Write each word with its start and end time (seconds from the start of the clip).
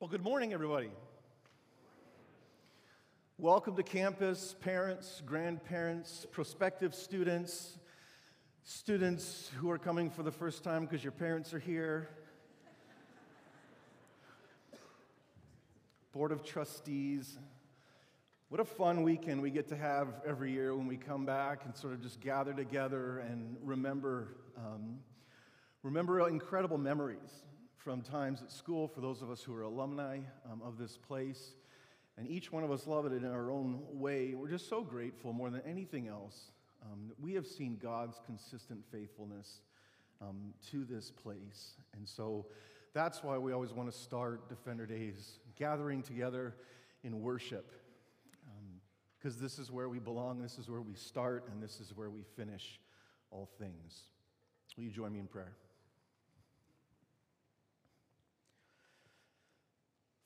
Well, 0.00 0.08
good 0.08 0.22
morning, 0.22 0.52
everybody. 0.52 0.90
Welcome 3.36 3.74
to 3.74 3.82
campus, 3.82 4.54
parents, 4.60 5.22
grandparents, 5.26 6.24
prospective 6.30 6.94
students, 6.94 7.78
students 8.62 9.50
who 9.56 9.68
are 9.72 9.76
coming 9.76 10.08
for 10.08 10.22
the 10.22 10.30
first 10.30 10.62
time 10.62 10.84
because 10.84 11.02
your 11.02 11.10
parents 11.10 11.52
are 11.52 11.58
here, 11.58 12.10
Board 16.12 16.30
of 16.30 16.44
Trustees. 16.44 17.36
What 18.50 18.60
a 18.60 18.64
fun 18.64 19.02
weekend 19.02 19.42
we 19.42 19.50
get 19.50 19.66
to 19.70 19.76
have 19.76 20.06
every 20.24 20.52
year 20.52 20.76
when 20.76 20.86
we 20.86 20.96
come 20.96 21.26
back 21.26 21.64
and 21.64 21.74
sort 21.74 21.92
of 21.94 22.02
just 22.02 22.20
gather 22.20 22.52
together 22.52 23.18
and 23.28 23.56
remember, 23.64 24.36
um, 24.58 25.00
remember 25.82 26.28
incredible 26.28 26.78
memories 26.78 27.47
from 27.88 28.02
times 28.02 28.42
at 28.42 28.52
school 28.52 28.86
for 28.86 29.00
those 29.00 29.22
of 29.22 29.30
us 29.30 29.42
who 29.42 29.54
are 29.56 29.62
alumni 29.62 30.18
um, 30.52 30.60
of 30.62 30.76
this 30.76 30.98
place. 30.98 31.54
And 32.18 32.28
each 32.28 32.52
one 32.52 32.62
of 32.62 32.70
us 32.70 32.86
love 32.86 33.06
it 33.06 33.14
in 33.14 33.24
our 33.24 33.50
own 33.50 33.80
way. 33.92 34.34
We're 34.34 34.50
just 34.50 34.68
so 34.68 34.82
grateful 34.82 35.32
more 35.32 35.48
than 35.48 35.62
anything 35.66 36.06
else 36.06 36.52
um, 36.82 37.08
that 37.08 37.18
we 37.18 37.32
have 37.32 37.46
seen 37.46 37.78
God's 37.82 38.20
consistent 38.26 38.80
faithfulness 38.92 39.62
um, 40.20 40.52
to 40.70 40.84
this 40.84 41.10
place. 41.10 41.76
And 41.96 42.06
so 42.06 42.44
that's 42.92 43.24
why 43.24 43.38
we 43.38 43.54
always 43.54 43.72
want 43.72 43.90
to 43.90 43.98
start 43.98 44.50
Defender 44.50 44.84
Days 44.84 45.38
gathering 45.58 46.02
together 46.02 46.56
in 47.04 47.22
worship. 47.22 47.72
Because 49.18 49.36
um, 49.36 49.42
this 49.42 49.58
is 49.58 49.72
where 49.72 49.88
we 49.88 49.98
belong, 49.98 50.42
this 50.42 50.58
is 50.58 50.68
where 50.68 50.82
we 50.82 50.94
start, 50.94 51.48
and 51.50 51.62
this 51.62 51.80
is 51.80 51.96
where 51.96 52.10
we 52.10 52.20
finish 52.36 52.80
all 53.30 53.48
things. 53.58 54.02
Will 54.76 54.84
you 54.84 54.90
join 54.90 55.10
me 55.10 55.20
in 55.20 55.26
prayer? 55.26 55.54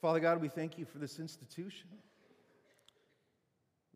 Father 0.03 0.19
God, 0.19 0.41
we 0.41 0.49
thank 0.49 0.79
you 0.79 0.85
for 0.85 0.99
this 0.99 1.21
institution. 1.21 1.87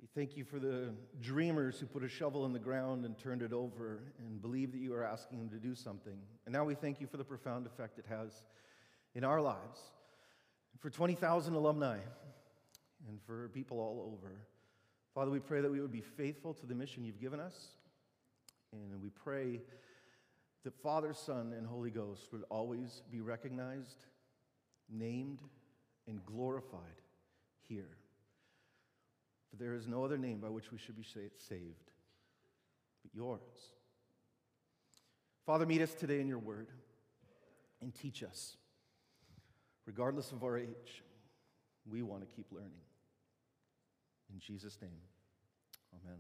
We 0.01 0.07
thank 0.15 0.37
you 0.37 0.45
for 0.45 0.61
the 0.61 0.91
dreamers 1.21 1.81
who 1.81 1.87
put 1.87 2.05
a 2.05 2.09
shovel 2.09 2.47
in 2.47 2.53
the 2.53 2.61
ground 2.61 3.05
and 3.05 3.19
turned 3.19 3.43
it 3.43 3.53
over 3.53 3.99
and 4.21 4.41
believe 4.41 4.71
that 4.71 4.79
you 4.79 4.95
are 4.95 5.03
asking 5.03 5.39
them 5.41 5.49
to 5.49 5.57
do 5.57 5.75
something. 5.75 6.17
And 6.45 6.53
now 6.53 6.65
we 6.65 6.77
thank 6.77 7.01
you 7.01 7.09
for 7.09 7.17
the 7.17 7.25
profound 7.25 7.67
effect 7.67 7.99
it 7.99 8.05
has 8.09 8.45
in 9.17 9.25
our 9.25 9.41
lives, 9.41 9.81
for 10.79 10.91
20,000 10.91 11.55
alumni, 11.55 11.99
and 13.09 13.21
for 13.27 13.49
people 13.49 13.81
all 13.81 14.13
over. 14.13 14.33
Father, 15.13 15.33
we 15.33 15.41
pray 15.41 15.61
that 15.61 15.73
we 15.73 15.81
would 15.81 15.91
be 15.91 16.03
faithful 16.03 16.55
to 16.55 16.67
the 16.67 16.75
mission 16.77 17.03
you've 17.03 17.21
given 17.21 17.41
us. 17.41 17.71
And 18.73 19.03
we 19.03 19.11
pray 19.11 19.61
that 20.63 20.81
Father, 20.85 21.13
Son, 21.15 21.53
and 21.53 21.67
Holy 21.67 21.91
Ghost 21.91 22.29
would 22.31 22.45
always 22.49 23.03
be 23.11 23.21
recognized, 23.21 24.05
named, 24.89 25.41
and 26.07 26.25
glorified 26.25 26.81
here. 27.69 27.97
For 29.51 29.57
there 29.57 29.75
is 29.75 29.87
no 29.87 30.05
other 30.05 30.19
name 30.19 30.39
by 30.39 30.49
which 30.49 30.71
we 30.73 30.79
should 30.79 30.97
be 30.97 31.05
saved 31.05 31.91
but 33.03 33.15
yours. 33.15 33.41
Father, 35.45 35.67
meet 35.67 35.81
us 35.81 35.95
today 35.95 36.21
in 36.21 36.29
your 36.29 36.39
word 36.39 36.69
and 37.81 37.95
teach 37.95 38.23
us. 38.23 38.57
Regardless 39.87 40.33
of 40.33 40.43
our 40.43 40.59
age, 40.59 41.05
we 41.89 42.03
want 42.03 42.29
to 42.29 42.35
keep 42.35 42.47
learning. 42.51 42.73
In 44.33 44.41
Jesus' 44.41 44.77
name, 44.83 44.91
amen. 45.95 46.19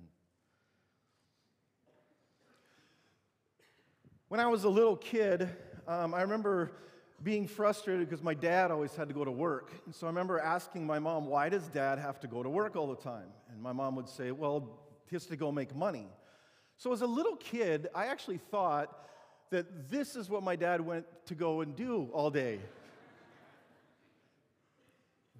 When 4.28 4.38
I 4.38 4.46
was 4.46 4.62
a 4.64 4.68
little 4.68 4.96
kid, 4.96 5.48
um, 5.88 6.14
I 6.14 6.22
remember 6.22 6.72
being 7.22 7.46
frustrated 7.46 8.08
because 8.08 8.22
my 8.22 8.34
dad 8.34 8.70
always 8.70 8.94
had 8.94 9.08
to 9.08 9.14
go 9.14 9.24
to 9.24 9.30
work. 9.30 9.72
And 9.86 9.94
so 9.94 10.06
I 10.06 10.10
remember 10.10 10.38
asking 10.38 10.86
my 10.86 10.98
mom, 10.98 11.26
why 11.26 11.48
does 11.48 11.66
dad 11.68 11.98
have 11.98 12.20
to 12.20 12.26
go 12.26 12.42
to 12.42 12.48
work 12.48 12.76
all 12.76 12.86
the 12.86 13.02
time? 13.02 13.28
And 13.50 13.60
my 13.60 13.72
mom 13.72 13.96
would 13.96 14.08
say, 14.08 14.30
well, 14.32 14.78
he 15.06 15.16
has 15.16 15.26
to 15.26 15.36
go 15.36 15.50
make 15.50 15.74
money. 15.74 16.08
So 16.76 16.92
as 16.92 17.00
a 17.00 17.06
little 17.06 17.36
kid, 17.36 17.88
I 17.94 18.06
actually 18.06 18.38
thought 18.38 19.06
that 19.50 19.90
this 19.90 20.16
is 20.16 20.28
what 20.28 20.42
my 20.42 20.56
dad 20.56 20.80
went 20.80 21.06
to 21.26 21.34
go 21.34 21.62
and 21.62 21.74
do 21.74 22.08
all 22.12 22.30
day. 22.30 22.58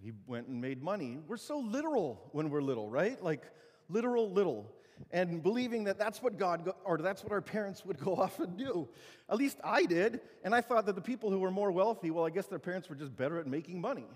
he 0.03 0.12
went 0.27 0.47
and 0.47 0.61
made 0.61 0.83
money. 0.83 1.19
We're 1.27 1.37
so 1.37 1.59
literal 1.59 2.29
when 2.33 2.49
we're 2.49 2.62
little, 2.62 2.89
right? 2.89 3.23
Like 3.23 3.43
literal 3.89 4.31
little 4.31 4.73
and 5.11 5.43
believing 5.43 5.84
that 5.84 5.99
that's 5.99 6.23
what 6.23 6.39
God 6.39 6.65
go, 6.65 6.75
or 6.84 6.99
that's 6.99 7.23
what 7.23 7.33
our 7.33 7.41
parents 7.41 7.84
would 7.84 7.99
go 7.99 8.17
off 8.17 8.39
and 8.41 8.57
do. 8.57 8.89
At 9.31 9.37
least 9.37 9.59
I 9.62 9.84
did, 9.84 10.21
and 10.45 10.55
I 10.55 10.61
thought 10.61 10.87
that 10.87 10.95
the 10.95 11.01
people 11.01 11.31
who 11.31 11.39
were 11.39 11.51
more 11.51 11.71
wealthy, 11.71 12.11
well, 12.11 12.25
I 12.25 12.31
guess 12.31 12.47
their 12.47 12.59
parents 12.59 12.89
were 12.89 12.97
just 12.97 13.17
better 13.17 13.39
at 13.39 13.47
making 13.47 13.81
money. 13.81 14.06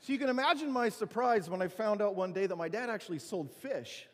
So 0.00 0.12
you 0.12 0.18
can 0.18 0.28
imagine 0.28 0.70
my 0.70 0.90
surprise 0.90 1.48
when 1.48 1.62
I 1.62 1.68
found 1.68 2.02
out 2.02 2.14
one 2.14 2.32
day 2.32 2.46
that 2.46 2.56
my 2.56 2.68
dad 2.68 2.90
actually 2.90 3.18
sold 3.18 3.50
fish. 3.50 4.06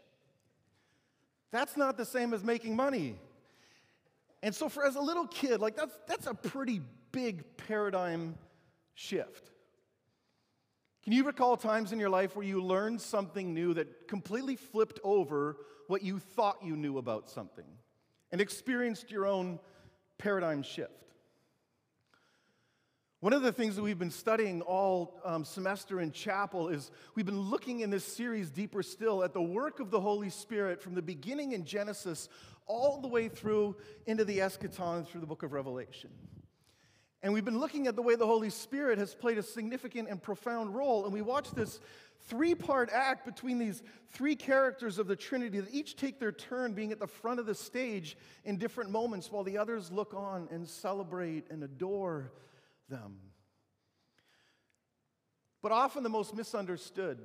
That's 1.51 1.77
not 1.77 1.97
the 1.97 2.05
same 2.05 2.33
as 2.33 2.45
making 2.45 2.77
money. 2.77 3.19
And 4.43 4.55
so 4.55 4.69
for 4.69 4.85
as 4.85 4.95
a 4.95 5.01
little 5.01 5.27
kid, 5.27 5.61
like 5.61 5.77
that's 5.77 5.99
that's 6.07 6.27
a 6.27 6.35
pretty 6.35 6.81
big 7.13 7.45
paradigm 7.57 8.37
shift. 8.95 9.51
Can 11.03 11.15
you 11.15 11.25
recall 11.25 11.57
times 11.57 11.93
in 11.93 11.99
your 11.99 12.11
life 12.11 12.37
where 12.37 12.45
you 12.45 12.63
learned 12.63 13.01
something 13.01 13.55
new 13.55 13.75
that 13.75 14.07
completely 14.07 14.57
flipped 14.57 15.01
over 15.03 15.57
what 15.87 16.03
you 16.03 16.19
thought 16.19 16.59
you 16.63 16.77
knew 16.77 16.99
about 16.99 17.31
something 17.31 17.65
and 18.33 18.41
experienced 18.41 19.11
your 19.11 19.27
own 19.27 19.59
paradigm 20.19 20.63
shift? 20.63 20.93
One 23.21 23.35
of 23.35 23.43
the 23.43 23.53
things 23.53 23.77
that 23.77 23.83
we've 23.83 23.99
been 23.99 24.11
studying 24.11 24.63
all 24.63 25.21
um, 25.25 25.45
semester 25.45 26.01
in 26.01 26.11
chapel 26.11 26.69
is 26.69 26.91
we've 27.15 27.27
been 27.27 27.41
looking 27.41 27.81
in 27.81 27.91
this 27.91 28.05
series 28.05 28.51
deeper 28.51 28.83
still 28.83 29.23
at 29.23 29.35
the 29.35 29.43
work 29.43 29.79
of 29.79 29.91
the 29.91 30.01
Holy 30.01 30.31
Spirit 30.31 30.83
from 30.83 30.95
the 30.95 31.03
beginning 31.03 31.53
in 31.53 31.65
Genesis 31.67 32.31
all 32.67 33.01
the 33.01 33.09
way 33.09 33.29
through 33.29 33.77
into 34.07 34.25
the 34.25 34.39
eschaton 34.39 35.07
through 35.07 35.21
the 35.21 35.27
book 35.27 35.43
of 35.43 35.53
Revelation. 35.53 36.09
And 37.23 37.33
we've 37.35 37.45
been 37.45 37.59
looking 37.59 37.87
at 37.87 37.97
the 37.97 38.03
way 38.03 38.15
the 38.15 38.27
Holy 38.27 38.49
Spirit 38.51 38.99
has 38.99 39.15
played 39.15 39.37
a 39.37 39.43
significant 39.43 40.09
and 40.09 40.23
profound 40.23 40.75
role. 40.75 41.05
And 41.05 41.13
we 41.13 41.21
watched 41.21 41.55
this 41.55 41.81
three 42.29 42.55
part 42.55 42.91
act 42.93 43.27
between 43.27 43.59
these 43.59 43.83
three 44.11 44.37
characters 44.37 44.99
of 44.99 45.07
the 45.07 45.17
Trinity 45.17 45.61
that 45.61 45.73
each 45.73 45.97
take 45.97 46.19
their 46.19 46.33
turn 46.33 46.73
being 46.73 46.93
at 46.93 46.99
the 46.99 47.07
front 47.07 47.39
of 47.39 47.47
the 47.47 47.55
stage 47.55 48.17
in 48.45 48.57
different 48.57 48.91
moments 48.91 49.31
while 49.31 49.45
the 49.45 49.59
others 49.59 49.93
look 49.93 50.15
on 50.15 50.49
and 50.51 50.67
celebrate 50.67 51.51
and 51.51 51.63
adore 51.63 52.33
them. 52.89 53.17
But 55.63 55.73
often 55.73 56.03
the 56.03 56.09
most 56.09 56.35
misunderstood 56.35 57.19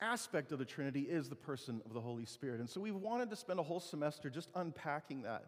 aspect 0.00 0.50
of 0.50 0.58
the 0.58 0.64
Trinity 0.64 1.02
is 1.02 1.28
the 1.28 1.36
person 1.36 1.82
of 1.84 1.92
the 1.92 2.00
Holy 2.00 2.24
Spirit. 2.24 2.60
And 2.60 2.68
so 2.68 2.80
we've 2.80 2.96
wanted 2.96 3.28
to 3.30 3.36
spend 3.36 3.60
a 3.60 3.62
whole 3.62 3.80
semester 3.80 4.30
just 4.30 4.48
unpacking 4.54 5.22
that. 5.22 5.44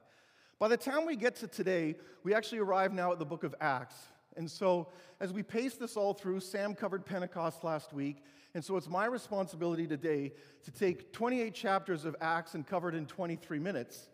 By 0.58 0.68
the 0.68 0.76
time 0.76 1.06
we 1.06 1.16
get 1.16 1.36
to 1.36 1.48
today, 1.48 1.96
we 2.22 2.34
actually 2.34 2.58
arrive 2.58 2.92
now 2.92 3.12
at 3.12 3.18
the 3.18 3.24
book 3.24 3.44
of 3.44 3.54
Acts. 3.60 3.96
And 4.36 4.50
so, 4.50 4.88
as 5.20 5.32
we 5.32 5.42
pace 5.42 5.74
this 5.74 5.96
all 5.96 6.12
through, 6.12 6.40
Sam 6.40 6.74
covered 6.74 7.04
Pentecost 7.04 7.64
last 7.64 7.92
week. 7.92 8.24
And 8.54 8.64
so, 8.64 8.76
it's 8.76 8.88
my 8.88 9.06
responsibility 9.06 9.86
today 9.86 10.32
to 10.64 10.70
take 10.70 11.12
28 11.12 11.54
chapters 11.54 12.04
of 12.04 12.16
Acts 12.20 12.54
and 12.54 12.66
cover 12.66 12.88
it 12.88 12.94
in 12.94 13.06
23 13.06 13.58
minutes. 13.58 14.08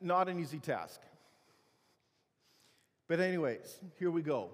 Not 0.00 0.28
an 0.28 0.38
easy 0.38 0.58
task. 0.58 1.00
But, 3.08 3.20
anyways, 3.20 3.80
here 3.98 4.10
we 4.10 4.22
go. 4.22 4.50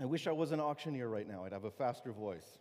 I 0.00 0.04
wish 0.04 0.26
I 0.26 0.32
was 0.32 0.52
an 0.52 0.60
auctioneer 0.60 1.08
right 1.08 1.28
now, 1.28 1.44
I'd 1.44 1.52
have 1.52 1.64
a 1.64 1.70
faster 1.70 2.12
voice. 2.12 2.58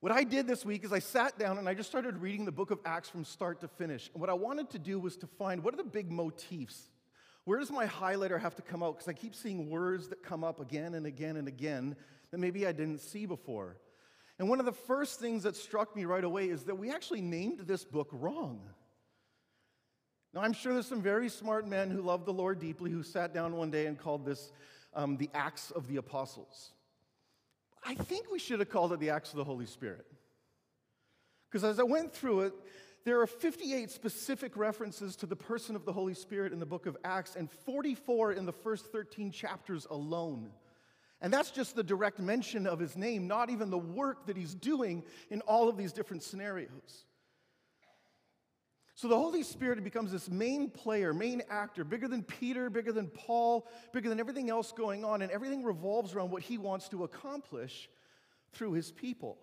What 0.00 0.12
I 0.12 0.24
did 0.24 0.46
this 0.46 0.64
week 0.64 0.84
is 0.84 0.94
I 0.94 0.98
sat 0.98 1.38
down 1.38 1.58
and 1.58 1.68
I 1.68 1.74
just 1.74 1.90
started 1.90 2.22
reading 2.22 2.46
the 2.46 2.52
book 2.52 2.70
of 2.70 2.78
Acts 2.86 3.10
from 3.10 3.22
start 3.22 3.60
to 3.60 3.68
finish. 3.68 4.08
And 4.14 4.20
what 4.20 4.30
I 4.30 4.34
wanted 4.34 4.70
to 4.70 4.78
do 4.78 4.98
was 4.98 5.14
to 5.18 5.26
find 5.26 5.62
what 5.62 5.74
are 5.74 5.76
the 5.76 5.84
big 5.84 6.10
motifs? 6.10 6.88
Where 7.44 7.58
does 7.58 7.70
my 7.70 7.86
highlighter 7.86 8.40
have 8.40 8.54
to 8.56 8.62
come 8.62 8.82
out? 8.82 8.96
Because 8.96 9.08
I 9.08 9.12
keep 9.12 9.34
seeing 9.34 9.68
words 9.68 10.08
that 10.08 10.22
come 10.22 10.42
up 10.42 10.58
again 10.58 10.94
and 10.94 11.04
again 11.04 11.36
and 11.36 11.48
again 11.48 11.96
that 12.30 12.38
maybe 12.38 12.66
I 12.66 12.72
didn't 12.72 13.00
see 13.00 13.26
before. 13.26 13.76
And 14.38 14.48
one 14.48 14.58
of 14.58 14.64
the 14.64 14.72
first 14.72 15.20
things 15.20 15.42
that 15.42 15.54
struck 15.54 15.94
me 15.94 16.06
right 16.06 16.24
away 16.24 16.48
is 16.48 16.64
that 16.64 16.78
we 16.78 16.90
actually 16.90 17.20
named 17.20 17.60
this 17.60 17.84
book 17.84 18.08
wrong. 18.10 18.60
Now, 20.32 20.40
I'm 20.40 20.54
sure 20.54 20.72
there's 20.72 20.86
some 20.86 21.02
very 21.02 21.28
smart 21.28 21.68
men 21.68 21.90
who 21.90 22.00
love 22.00 22.24
the 22.24 22.32
Lord 22.32 22.58
deeply 22.58 22.90
who 22.90 23.02
sat 23.02 23.34
down 23.34 23.54
one 23.54 23.70
day 23.70 23.84
and 23.84 23.98
called 23.98 24.24
this 24.24 24.50
um, 24.94 25.18
the 25.18 25.28
Acts 25.34 25.70
of 25.72 25.88
the 25.88 25.96
Apostles. 25.96 26.72
I 27.82 27.94
think 27.94 28.30
we 28.30 28.38
should 28.38 28.60
have 28.60 28.68
called 28.68 28.92
it 28.92 29.00
the 29.00 29.10
Acts 29.10 29.30
of 29.30 29.36
the 29.36 29.44
Holy 29.44 29.66
Spirit. 29.66 30.06
Because 31.50 31.64
as 31.64 31.80
I 31.80 31.82
went 31.82 32.12
through 32.12 32.40
it, 32.40 32.54
there 33.04 33.20
are 33.20 33.26
58 33.26 33.90
specific 33.90 34.56
references 34.56 35.16
to 35.16 35.26
the 35.26 35.36
person 35.36 35.74
of 35.74 35.84
the 35.84 35.92
Holy 35.92 36.14
Spirit 36.14 36.52
in 36.52 36.60
the 36.60 36.66
book 36.66 36.86
of 36.86 36.96
Acts, 37.04 37.34
and 37.34 37.50
44 37.50 38.32
in 38.32 38.44
the 38.44 38.52
first 38.52 38.92
13 38.92 39.30
chapters 39.30 39.86
alone. 39.90 40.50
And 41.22 41.32
that's 41.32 41.50
just 41.50 41.74
the 41.74 41.82
direct 41.82 42.18
mention 42.18 42.66
of 42.66 42.78
his 42.78 42.96
name, 42.96 43.26
not 43.26 43.50
even 43.50 43.70
the 43.70 43.78
work 43.78 44.26
that 44.26 44.36
he's 44.36 44.54
doing 44.54 45.02
in 45.30 45.40
all 45.42 45.68
of 45.68 45.76
these 45.76 45.92
different 45.92 46.22
scenarios. 46.22 47.04
So 49.00 49.08
the 49.08 49.16
Holy 49.16 49.42
Spirit 49.42 49.82
becomes 49.82 50.12
this 50.12 50.28
main 50.28 50.68
player, 50.68 51.14
main 51.14 51.40
actor, 51.48 51.84
bigger 51.84 52.06
than 52.06 52.22
Peter, 52.22 52.68
bigger 52.68 52.92
than 52.92 53.06
Paul, 53.06 53.66
bigger 53.94 54.10
than 54.10 54.20
everything 54.20 54.50
else 54.50 54.72
going 54.72 55.06
on, 55.06 55.22
and 55.22 55.32
everything 55.32 55.64
revolves 55.64 56.12
around 56.12 56.30
what 56.30 56.42
he 56.42 56.58
wants 56.58 56.86
to 56.90 57.04
accomplish 57.04 57.88
through 58.52 58.72
his 58.72 58.92
people. 58.92 59.38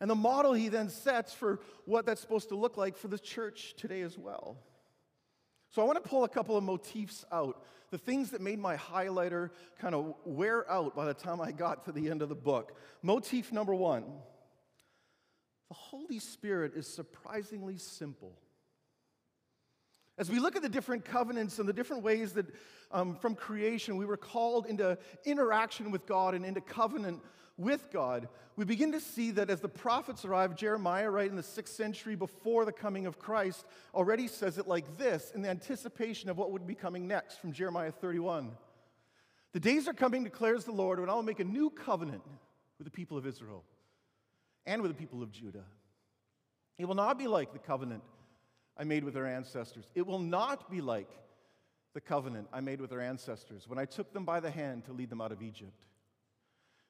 And 0.00 0.08
the 0.08 0.14
model 0.14 0.52
he 0.52 0.68
then 0.68 0.90
sets 0.90 1.34
for 1.34 1.58
what 1.86 2.06
that's 2.06 2.20
supposed 2.20 2.50
to 2.50 2.54
look 2.54 2.76
like 2.76 2.96
for 2.96 3.08
the 3.08 3.18
church 3.18 3.74
today 3.76 4.02
as 4.02 4.16
well. 4.16 4.58
So 5.70 5.82
I 5.82 5.86
want 5.86 6.00
to 6.00 6.08
pull 6.08 6.22
a 6.22 6.28
couple 6.28 6.56
of 6.56 6.62
motifs 6.62 7.24
out, 7.32 7.64
the 7.90 7.98
things 7.98 8.30
that 8.30 8.40
made 8.40 8.60
my 8.60 8.76
highlighter 8.76 9.50
kind 9.80 9.96
of 9.96 10.14
wear 10.24 10.70
out 10.70 10.94
by 10.94 11.04
the 11.04 11.14
time 11.14 11.40
I 11.40 11.50
got 11.50 11.84
to 11.86 11.90
the 11.90 12.10
end 12.10 12.22
of 12.22 12.28
the 12.28 12.36
book. 12.36 12.78
Motif 13.02 13.50
number 13.50 13.74
one 13.74 14.04
the 15.68 15.74
Holy 15.74 16.20
Spirit 16.20 16.74
is 16.76 16.86
surprisingly 16.86 17.76
simple. 17.76 18.38
As 20.16 20.30
we 20.30 20.38
look 20.38 20.54
at 20.54 20.62
the 20.62 20.68
different 20.68 21.04
covenants 21.04 21.58
and 21.58 21.68
the 21.68 21.72
different 21.72 22.02
ways 22.02 22.32
that 22.34 22.46
um, 22.92 23.16
from 23.16 23.34
creation 23.34 23.96
we 23.96 24.06
were 24.06 24.16
called 24.16 24.66
into 24.66 24.96
interaction 25.24 25.90
with 25.90 26.06
God 26.06 26.34
and 26.34 26.44
into 26.44 26.60
covenant 26.60 27.20
with 27.56 27.90
God, 27.92 28.28
we 28.56 28.64
begin 28.64 28.92
to 28.92 29.00
see 29.00 29.32
that 29.32 29.50
as 29.50 29.60
the 29.60 29.68
prophets 29.68 30.24
arrive, 30.24 30.54
Jeremiah, 30.54 31.10
right 31.10 31.28
in 31.28 31.34
the 31.34 31.42
sixth 31.42 31.74
century 31.74 32.14
before 32.14 32.64
the 32.64 32.72
coming 32.72 33.06
of 33.06 33.18
Christ, 33.18 33.64
already 33.92 34.28
says 34.28 34.58
it 34.58 34.68
like 34.68 34.96
this 34.96 35.32
in 35.34 35.42
the 35.42 35.48
anticipation 35.48 36.30
of 36.30 36.38
what 36.38 36.52
would 36.52 36.66
be 36.66 36.76
coming 36.76 37.08
next 37.08 37.40
from 37.40 37.52
Jeremiah 37.52 37.90
31. 37.90 38.52
The 39.52 39.60
days 39.60 39.88
are 39.88 39.92
coming, 39.92 40.22
declares 40.22 40.64
the 40.64 40.72
Lord, 40.72 41.00
when 41.00 41.10
I 41.10 41.14
will 41.14 41.22
make 41.22 41.40
a 41.40 41.44
new 41.44 41.70
covenant 41.70 42.22
with 42.78 42.86
the 42.86 42.90
people 42.90 43.18
of 43.18 43.26
Israel 43.26 43.64
and 44.66 44.82
with 44.82 44.92
the 44.92 44.96
people 44.96 45.22
of 45.22 45.32
Judah. 45.32 45.64
It 46.78 46.86
will 46.86 46.94
not 46.94 47.18
be 47.18 47.26
like 47.26 47.52
the 47.52 47.58
covenant 47.58 48.02
I 48.76 48.84
made 48.84 49.04
with 49.04 49.14
their 49.14 49.26
ancestors. 49.26 49.84
It 49.94 50.06
will 50.06 50.18
not 50.18 50.70
be 50.70 50.80
like 50.80 51.10
the 51.94 52.00
covenant 52.00 52.48
I 52.52 52.60
made 52.60 52.80
with 52.80 52.90
their 52.90 53.00
ancestors 53.00 53.68
when 53.68 53.78
I 53.78 53.84
took 53.84 54.12
them 54.12 54.24
by 54.24 54.40
the 54.40 54.50
hand 54.50 54.84
to 54.86 54.92
lead 54.92 55.10
them 55.10 55.20
out 55.20 55.32
of 55.32 55.42
Egypt. 55.42 55.86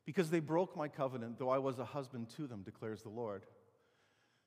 Because 0.07 0.31
they 0.31 0.41
broke 0.41 0.77
my 0.77 0.89
covenant, 0.89 1.39
though 1.39 1.51
I 1.51 1.59
was 1.59 1.79
a 1.79 1.85
husband 1.85 2.29
to 2.37 2.47
them, 2.47 2.63
declares 2.63 3.03
the 3.03 3.09
Lord. 3.09 3.45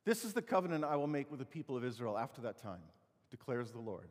This 0.06 0.24
is 0.24 0.34
the 0.34 0.42
covenant 0.42 0.84
I 0.84 0.96
will 0.96 1.08
make 1.08 1.30
with 1.30 1.40
the 1.40 1.46
people 1.46 1.76
of 1.76 1.84
Israel 1.84 2.18
after 2.18 2.42
that 2.42 2.62
time, 2.62 2.82
declares 3.32 3.72
the 3.72 3.80
Lord. 3.80 4.10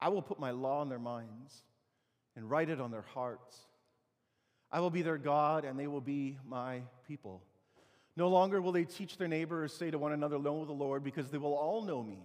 I 0.00 0.08
will 0.08 0.22
put 0.22 0.38
my 0.38 0.50
law 0.50 0.82
in 0.82 0.88
their 0.88 0.98
minds 0.98 1.62
and 2.36 2.48
write 2.48 2.70
it 2.70 2.80
on 2.80 2.90
their 2.90 3.04
hearts. 3.14 3.58
I 4.70 4.80
will 4.80 4.90
be 4.90 5.02
their 5.02 5.18
God, 5.18 5.64
and 5.64 5.78
they 5.78 5.86
will 5.86 6.02
be 6.02 6.38
my 6.46 6.82
people. 7.06 7.42
No 8.18 8.28
longer 8.28 8.60
will 8.60 8.72
they 8.72 8.84
teach 8.84 9.16
their 9.16 9.28
neighbor 9.28 9.62
or 9.62 9.68
say 9.68 9.92
to 9.92 9.96
one 9.98 10.10
another, 10.10 10.40
Know 10.40 10.64
the 10.64 10.72
Lord, 10.72 11.04
because 11.04 11.30
they 11.30 11.38
will 11.38 11.54
all 11.54 11.82
know 11.82 12.02
me. 12.02 12.18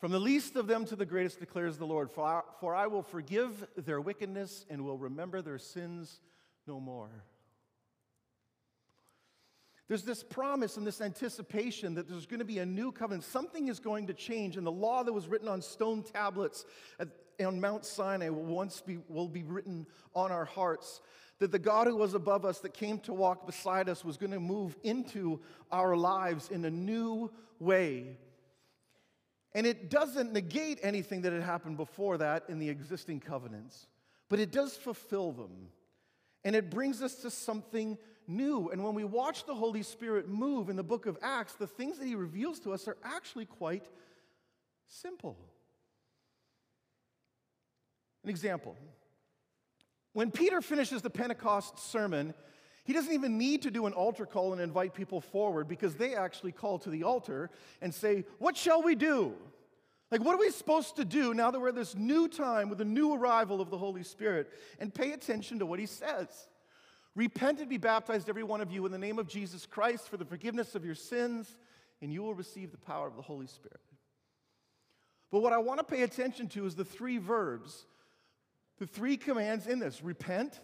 From 0.00 0.10
the 0.10 0.18
least 0.18 0.56
of 0.56 0.66
them 0.66 0.84
to 0.86 0.96
the 0.96 1.06
greatest 1.06 1.38
declares 1.38 1.78
the 1.78 1.86
Lord, 1.86 2.10
for 2.10 2.24
I, 2.24 2.40
for 2.58 2.74
I 2.74 2.88
will 2.88 3.04
forgive 3.04 3.64
their 3.76 4.00
wickedness 4.00 4.66
and 4.68 4.84
will 4.84 4.98
remember 4.98 5.40
their 5.40 5.58
sins 5.58 6.20
no 6.66 6.80
more. 6.80 7.10
There's 9.86 10.02
this 10.02 10.24
promise 10.24 10.76
and 10.76 10.84
this 10.84 11.00
anticipation 11.00 11.94
that 11.94 12.08
there's 12.08 12.26
going 12.26 12.40
to 12.40 12.44
be 12.44 12.58
a 12.58 12.66
new 12.66 12.90
covenant. 12.90 13.22
Something 13.22 13.68
is 13.68 13.78
going 13.78 14.08
to 14.08 14.14
change, 14.14 14.56
and 14.56 14.66
the 14.66 14.72
law 14.72 15.04
that 15.04 15.12
was 15.12 15.28
written 15.28 15.46
on 15.46 15.62
stone 15.62 16.02
tablets 16.02 16.64
at, 16.98 17.06
on 17.40 17.60
Mount 17.60 17.84
Sinai 17.84 18.30
will 18.30 18.42
once 18.42 18.80
be, 18.80 18.98
will 19.08 19.28
be 19.28 19.44
written 19.44 19.86
on 20.12 20.32
our 20.32 20.44
hearts 20.44 21.00
that 21.38 21.52
the 21.52 21.58
God 21.58 21.86
who 21.86 21.96
was 21.96 22.14
above 22.14 22.44
us, 22.44 22.58
that 22.60 22.74
came 22.74 22.98
to 23.00 23.12
walk 23.12 23.46
beside 23.46 23.88
us, 23.88 24.04
was 24.04 24.16
going 24.16 24.32
to 24.32 24.40
move 24.40 24.76
into 24.82 25.40
our 25.70 25.96
lives 25.96 26.48
in 26.48 26.64
a 26.64 26.70
new 26.70 27.30
way. 27.60 28.16
And 29.54 29.66
it 29.66 29.90
doesn't 29.90 30.32
negate 30.32 30.80
anything 30.82 31.22
that 31.22 31.32
had 31.32 31.42
happened 31.42 31.76
before 31.76 32.18
that 32.18 32.44
in 32.48 32.58
the 32.58 32.68
existing 32.68 33.20
covenants, 33.20 33.86
but 34.28 34.38
it 34.38 34.50
does 34.50 34.76
fulfill 34.76 35.32
them. 35.32 35.68
And 36.44 36.54
it 36.54 36.70
brings 36.70 37.02
us 37.02 37.16
to 37.16 37.30
something 37.30 37.98
new. 38.26 38.70
And 38.70 38.84
when 38.84 38.94
we 38.94 39.04
watch 39.04 39.46
the 39.46 39.54
Holy 39.54 39.82
Spirit 39.82 40.28
move 40.28 40.68
in 40.68 40.76
the 40.76 40.84
book 40.84 41.06
of 41.06 41.18
Acts, 41.22 41.54
the 41.54 41.66
things 41.66 41.98
that 41.98 42.06
he 42.06 42.14
reveals 42.14 42.60
to 42.60 42.72
us 42.72 42.86
are 42.86 42.96
actually 43.02 43.46
quite 43.46 43.84
simple. 44.86 45.36
An 48.22 48.30
example 48.30 48.76
when 50.12 50.30
Peter 50.30 50.60
finishes 50.60 51.02
the 51.02 51.10
Pentecost 51.10 51.78
sermon, 51.78 52.34
he 52.84 52.92
doesn't 52.92 53.12
even 53.12 53.36
need 53.36 53.62
to 53.62 53.70
do 53.70 53.86
an 53.86 53.92
altar 53.92 54.24
call 54.24 54.52
and 54.52 54.62
invite 54.62 54.94
people 54.94 55.20
forward 55.20 55.68
because 55.68 55.94
they 55.94 56.14
actually 56.14 56.52
call 56.52 56.78
to 56.80 56.90
the 56.90 57.02
altar 57.02 57.50
and 57.82 57.92
say, 57.92 58.24
What 58.38 58.56
shall 58.56 58.82
we 58.82 58.94
do? 58.94 59.34
Like, 60.10 60.24
what 60.24 60.34
are 60.34 60.38
we 60.38 60.50
supposed 60.50 60.96
to 60.96 61.04
do 61.04 61.34
now 61.34 61.50
that 61.50 61.60
we're 61.60 61.68
at 61.68 61.74
this 61.74 61.94
new 61.94 62.28
time 62.28 62.70
with 62.70 62.78
the 62.78 62.84
new 62.84 63.14
arrival 63.14 63.60
of 63.60 63.68
the 63.68 63.76
Holy 63.76 64.02
Spirit? 64.02 64.50
And 64.80 64.92
pay 64.92 65.12
attention 65.12 65.58
to 65.58 65.66
what 65.66 65.78
he 65.78 65.84
says. 65.84 66.48
Repent 67.14 67.60
and 67.60 67.68
be 67.68 67.76
baptized, 67.76 68.28
every 68.28 68.42
one 68.42 68.60
of 68.60 68.70
you, 68.70 68.86
in 68.86 68.92
the 68.92 68.96
name 68.96 69.18
of 69.18 69.28
Jesus 69.28 69.66
Christ 69.66 70.08
for 70.08 70.16
the 70.16 70.24
forgiveness 70.24 70.74
of 70.74 70.84
your 70.84 70.94
sins, 70.94 71.56
and 72.00 72.12
you 72.12 72.22
will 72.22 72.34
receive 72.34 72.70
the 72.70 72.78
power 72.78 73.06
of 73.06 73.16
the 73.16 73.22
Holy 73.22 73.48
Spirit. 73.48 73.80
But 75.30 75.40
what 75.40 75.52
I 75.52 75.58
want 75.58 75.78
to 75.78 75.84
pay 75.84 76.02
attention 76.02 76.48
to 76.50 76.64
is 76.64 76.74
the 76.74 76.84
three 76.84 77.18
verbs 77.18 77.84
the 78.78 78.86
three 78.86 79.16
commands 79.16 79.66
in 79.66 79.78
this 79.78 80.02
repent, 80.02 80.60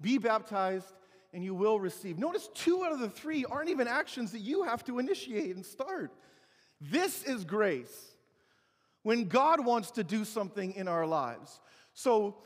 be 0.00 0.18
baptized, 0.18 0.92
and 1.32 1.44
you 1.44 1.54
will 1.54 1.78
receive. 1.78 2.18
Notice 2.18 2.48
two 2.54 2.84
out 2.84 2.92
of 2.92 2.98
the 2.98 3.08
three 3.08 3.44
aren't 3.44 3.70
even 3.70 3.86
actions 3.86 4.32
that 4.32 4.40
you 4.40 4.64
have 4.64 4.84
to 4.84 4.98
initiate 4.98 5.54
and 5.54 5.64
start. 5.64 6.12
This 6.80 7.22
is 7.22 7.44
grace 7.44 8.12
when 9.02 9.28
God 9.28 9.64
wants 9.64 9.92
to 9.92 10.04
do 10.04 10.24
something 10.24 10.74
in 10.74 10.88
our 10.88 11.06
lives. 11.06 11.60
So 11.94 12.36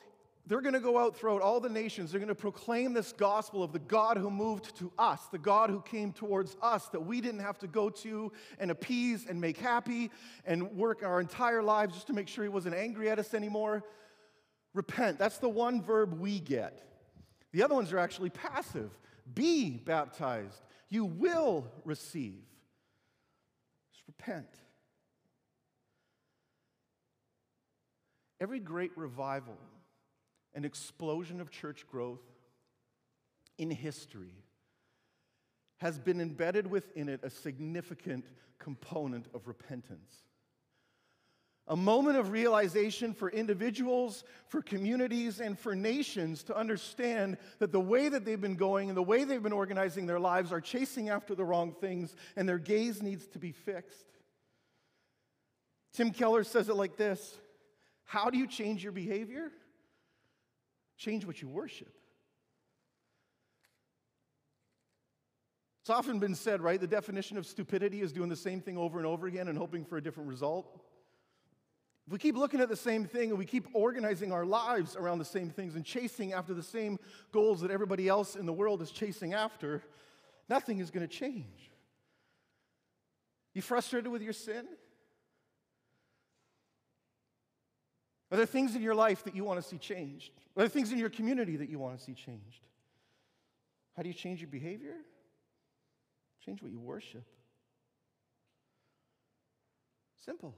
they're 0.46 0.60
going 0.60 0.74
to 0.74 0.80
go 0.80 0.98
out 0.98 1.16
throughout 1.16 1.40
all 1.40 1.60
the 1.60 1.70
nations. 1.70 2.10
They're 2.10 2.20
going 2.20 2.28
to 2.28 2.34
proclaim 2.34 2.92
this 2.92 3.12
gospel 3.12 3.62
of 3.62 3.72
the 3.72 3.78
God 3.78 4.18
who 4.18 4.30
moved 4.30 4.76
to 4.76 4.92
us, 4.98 5.20
the 5.32 5.38
God 5.38 5.70
who 5.70 5.80
came 5.80 6.12
towards 6.12 6.56
us, 6.60 6.88
that 6.88 7.00
we 7.00 7.22
didn't 7.22 7.40
have 7.40 7.58
to 7.60 7.66
go 7.66 7.88
to 7.88 8.30
and 8.58 8.70
appease 8.70 9.24
and 9.26 9.40
make 9.40 9.56
happy 9.56 10.10
and 10.44 10.70
work 10.72 11.02
our 11.02 11.20
entire 11.20 11.62
lives 11.62 11.94
just 11.94 12.08
to 12.08 12.12
make 12.12 12.28
sure 12.28 12.44
he 12.44 12.50
wasn't 12.50 12.74
angry 12.74 13.08
at 13.08 13.18
us 13.18 13.32
anymore 13.32 13.84
repent. 14.74 15.18
That's 15.18 15.38
the 15.38 15.48
one 15.48 15.80
verb 15.80 16.18
we 16.20 16.40
get. 16.40 16.82
The 17.52 17.62
other 17.62 17.74
ones 17.74 17.92
are 17.92 17.98
actually 17.98 18.30
passive. 18.30 18.90
Be 19.32 19.70
baptized. 19.70 20.60
You 20.90 21.04
will 21.04 21.66
receive. 21.84 22.42
Just 23.92 24.06
repent. 24.06 24.48
Every 28.40 28.60
great 28.60 28.90
revival 28.96 29.56
and 30.52 30.64
explosion 30.64 31.40
of 31.40 31.50
church 31.50 31.86
growth 31.90 32.20
in 33.56 33.70
history 33.70 34.34
has 35.78 35.98
been 35.98 36.20
embedded 36.20 36.66
within 36.68 37.08
it 37.08 37.20
a 37.22 37.30
significant 37.30 38.26
component 38.58 39.26
of 39.34 39.46
repentance 39.46 40.24
a 41.66 41.76
moment 41.76 42.18
of 42.18 42.30
realization 42.30 43.14
for 43.14 43.30
individuals, 43.30 44.24
for 44.48 44.60
communities, 44.60 45.40
and 45.40 45.58
for 45.58 45.74
nations 45.74 46.42
to 46.44 46.56
understand 46.56 47.38
that 47.58 47.72
the 47.72 47.80
way 47.80 48.08
that 48.08 48.24
they've 48.24 48.40
been 48.40 48.56
going 48.56 48.90
and 48.90 48.96
the 48.96 49.02
way 49.02 49.24
they've 49.24 49.42
been 49.42 49.52
organizing 49.52 50.06
their 50.06 50.20
lives 50.20 50.52
are 50.52 50.60
chasing 50.60 51.08
after 51.08 51.34
the 51.34 51.44
wrong 51.44 51.72
things, 51.72 52.14
and 52.36 52.46
their 52.46 52.58
gaze 52.58 53.02
needs 53.02 53.26
to 53.28 53.38
be 53.38 53.52
fixed. 53.52 54.04
Tim 55.94 56.10
Keller 56.10 56.44
says 56.44 56.68
it 56.68 56.76
like 56.76 56.96
this 56.96 57.34
How 58.04 58.28
do 58.28 58.36
you 58.36 58.46
change 58.46 58.82
your 58.82 58.92
behavior? 58.92 59.50
Change 60.98 61.24
what 61.24 61.40
you 61.40 61.48
worship. 61.48 61.92
It's 65.80 65.90
often 65.90 66.18
been 66.18 66.34
said, 66.34 66.62
right? 66.62 66.80
The 66.80 66.86
definition 66.86 67.36
of 67.36 67.46
stupidity 67.46 68.00
is 68.00 68.12
doing 68.12 68.30
the 68.30 68.36
same 68.36 68.60
thing 68.60 68.78
over 68.78 68.98
and 68.98 69.06
over 69.06 69.26
again 69.26 69.48
and 69.48 69.58
hoping 69.58 69.84
for 69.84 69.98
a 69.98 70.02
different 70.02 70.28
result. 70.30 70.80
If 72.06 72.12
we 72.12 72.18
keep 72.18 72.36
looking 72.36 72.60
at 72.60 72.68
the 72.68 72.76
same 72.76 73.06
thing 73.06 73.30
and 73.30 73.38
we 73.38 73.46
keep 73.46 73.66
organizing 73.72 74.30
our 74.30 74.44
lives 74.44 74.94
around 74.94 75.18
the 75.18 75.24
same 75.24 75.48
things 75.48 75.74
and 75.74 75.84
chasing 75.84 76.34
after 76.34 76.52
the 76.52 76.62
same 76.62 76.98
goals 77.32 77.62
that 77.62 77.70
everybody 77.70 78.08
else 78.08 78.36
in 78.36 78.44
the 78.44 78.52
world 78.52 78.82
is 78.82 78.90
chasing 78.90 79.32
after, 79.32 79.82
nothing 80.48 80.80
is 80.80 80.90
going 80.90 81.06
to 81.06 81.12
change. 81.12 81.70
You 83.54 83.62
frustrated 83.62 84.12
with 84.12 84.20
your 84.20 84.34
sin? 84.34 84.66
Are 88.30 88.36
there 88.36 88.46
things 88.46 88.74
in 88.74 88.82
your 88.82 88.94
life 88.94 89.24
that 89.24 89.34
you 89.34 89.44
want 89.44 89.62
to 89.62 89.66
see 89.66 89.78
changed? 89.78 90.32
Are 90.56 90.60
there 90.60 90.68
things 90.68 90.92
in 90.92 90.98
your 90.98 91.10
community 91.10 91.56
that 91.56 91.70
you 91.70 91.78
want 91.78 91.96
to 91.96 92.04
see 92.04 92.14
changed? 92.14 92.66
How 93.96 94.02
do 94.02 94.08
you 94.08 94.14
change 94.14 94.40
your 94.40 94.50
behavior? 94.50 94.96
Change 96.44 96.60
what 96.60 96.72
you 96.72 96.80
worship. 96.80 97.24
Simple. 100.24 100.54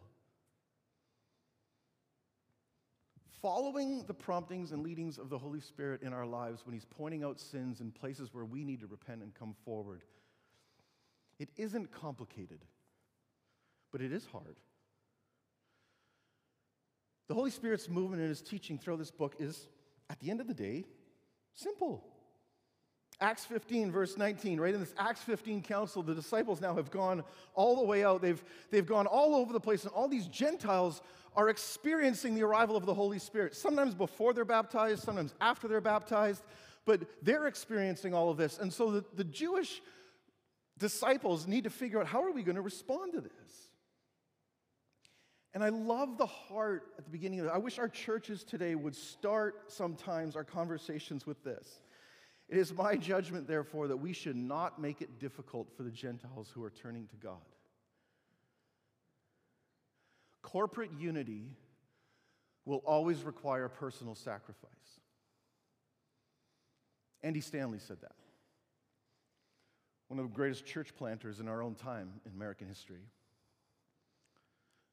Following 3.46 4.02
the 4.08 4.12
promptings 4.12 4.72
and 4.72 4.82
leadings 4.82 5.18
of 5.18 5.30
the 5.30 5.38
Holy 5.38 5.60
Spirit 5.60 6.02
in 6.02 6.12
our 6.12 6.26
lives 6.26 6.66
when 6.66 6.72
He's 6.72 6.84
pointing 6.84 7.22
out 7.22 7.38
sins 7.38 7.78
and 7.78 7.94
places 7.94 8.34
where 8.34 8.44
we 8.44 8.64
need 8.64 8.80
to 8.80 8.88
repent 8.88 9.22
and 9.22 9.32
come 9.36 9.54
forward, 9.64 10.02
it 11.38 11.48
isn't 11.56 11.92
complicated, 11.92 12.64
but 13.92 14.02
it 14.02 14.10
is 14.10 14.26
hard. 14.32 14.56
The 17.28 17.34
Holy 17.34 17.52
Spirit's 17.52 17.88
movement 17.88 18.20
and 18.20 18.28
his 18.28 18.42
teaching 18.42 18.78
throughout 18.78 18.98
this 18.98 19.12
book 19.12 19.36
is, 19.38 19.68
at 20.10 20.18
the 20.18 20.28
end 20.28 20.40
of 20.40 20.48
the 20.48 20.54
day, 20.54 20.84
simple. 21.54 22.04
Acts 23.20 23.46
15, 23.46 23.90
verse 23.90 24.18
19, 24.18 24.61
right 24.61 24.75
in 24.75 24.80
this 24.80 24.94
Acts 24.99 25.23
15 25.23 25.62
council, 25.62 26.02
the 26.02 26.14
disciples 26.14 26.61
now 26.61 26.75
have 26.75 26.90
gone 26.90 27.25
all 27.54 27.76
the 27.76 27.85
way 27.85 28.04
out. 28.04 28.20
They've, 28.20 28.42
they've 28.70 28.87
gone 28.87 29.06
all 29.06 29.35
over 29.35 29.52
the 29.52 29.61
place, 29.61 29.85
and 29.85 29.92
all 29.92 30.06
these 30.06 30.26
Gentiles 30.26 31.00
are 31.35 31.49
experiencing 31.49 32.35
the 32.35 32.42
arrival 32.42 32.76
of 32.76 32.85
the 32.85 32.94
Holy 32.94 33.18
Spirit, 33.18 33.54
sometimes 33.54 33.94
before 33.94 34.32
they're 34.32 34.44
baptized, 34.44 35.02
sometimes 35.02 35.35
after 35.40 35.66
they're 35.66 35.80
baptized, 35.80 36.42
but 36.85 37.02
they're 37.23 37.46
experiencing 37.46 38.12
all 38.12 38.30
of 38.30 38.37
this. 38.37 38.58
And 38.58 38.73
so 38.73 38.90
the, 38.90 39.04
the 39.14 39.25
Jewish 39.25 39.80
disciples 40.78 41.46
need 41.46 41.64
to 41.64 41.70
figure 41.70 42.00
out 42.00 42.06
how 42.06 42.23
are 42.23 42.32
we 42.32 42.42
going 42.42 42.56
to 42.56 42.62
respond 42.62 43.14
to 43.14 43.20
this? 43.20 43.32
And 45.54 45.64
I 45.64 45.70
love 45.70 46.18
the 46.18 46.26
heart 46.26 46.92
at 46.99 47.06
the 47.06 47.11
beginning 47.11 47.40
of 47.40 47.46
it. 47.46 47.52
I 47.52 47.56
wish 47.56 47.78
our 47.78 47.88
churches 47.88 48.44
today 48.44 48.75
would 48.75 48.94
start 48.94 49.73
sometimes 49.73 50.37
our 50.37 50.44
conversations 50.44 51.26
with 51.26 51.42
this. 51.44 51.80
It 52.48 52.58
is 52.58 52.72
my 52.72 52.96
judgment, 52.96 53.48
therefore, 53.48 53.88
that 53.88 53.96
we 53.96 54.12
should 54.12 54.36
not 54.36 54.80
make 54.80 55.02
it 55.02 55.18
difficult 55.18 55.68
for 55.76 55.82
the 55.82 55.90
Gentiles 55.90 56.50
who 56.54 56.62
are 56.62 56.70
turning 56.70 57.06
to 57.08 57.16
God. 57.16 57.42
Corporate 60.42 60.92
unity 60.96 61.50
will 62.64 62.82
always 62.86 63.24
require 63.24 63.68
personal 63.68 64.14
sacrifice. 64.14 64.70
Andy 67.22 67.40
Stanley 67.40 67.80
said 67.80 68.00
that. 68.02 68.14
One 70.06 70.20
of 70.20 70.28
the 70.28 70.34
greatest 70.34 70.64
church 70.64 70.94
planters 70.96 71.40
in 71.40 71.48
our 71.48 71.62
own 71.62 71.74
time 71.74 72.12
in 72.24 72.32
American 72.32 72.68
history. 72.68 73.02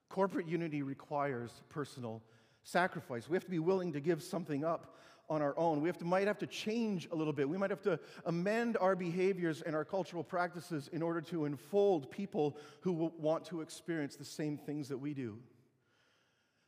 Corporate 0.09 0.47
unity 0.47 0.81
requires 0.81 1.51
personal 1.69 2.23
sacrifice. 2.63 3.29
We 3.29 3.35
have 3.35 3.43
to 3.45 3.51
be 3.51 3.59
willing 3.59 3.93
to 3.93 3.99
give 3.99 4.23
something 4.23 4.65
up 4.65 4.95
on 5.29 5.41
our 5.41 5.57
own. 5.57 5.81
We 5.81 5.89
have 5.89 5.97
to, 5.99 6.05
might 6.05 6.27
have 6.27 6.39
to 6.39 6.47
change 6.47 7.07
a 7.11 7.15
little 7.15 7.33
bit. 7.33 7.47
We 7.47 7.57
might 7.57 7.69
have 7.69 7.81
to 7.83 7.99
amend 8.25 8.77
our 8.77 8.95
behaviors 8.95 9.61
and 9.61 9.75
our 9.75 9.85
cultural 9.85 10.23
practices 10.23 10.89
in 10.91 11.01
order 11.01 11.21
to 11.21 11.45
enfold 11.45 12.11
people 12.11 12.57
who 12.81 13.11
want 13.17 13.45
to 13.45 13.61
experience 13.61 14.15
the 14.15 14.25
same 14.25 14.57
things 14.57 14.89
that 14.89 14.97
we 14.97 15.13
do. 15.13 15.37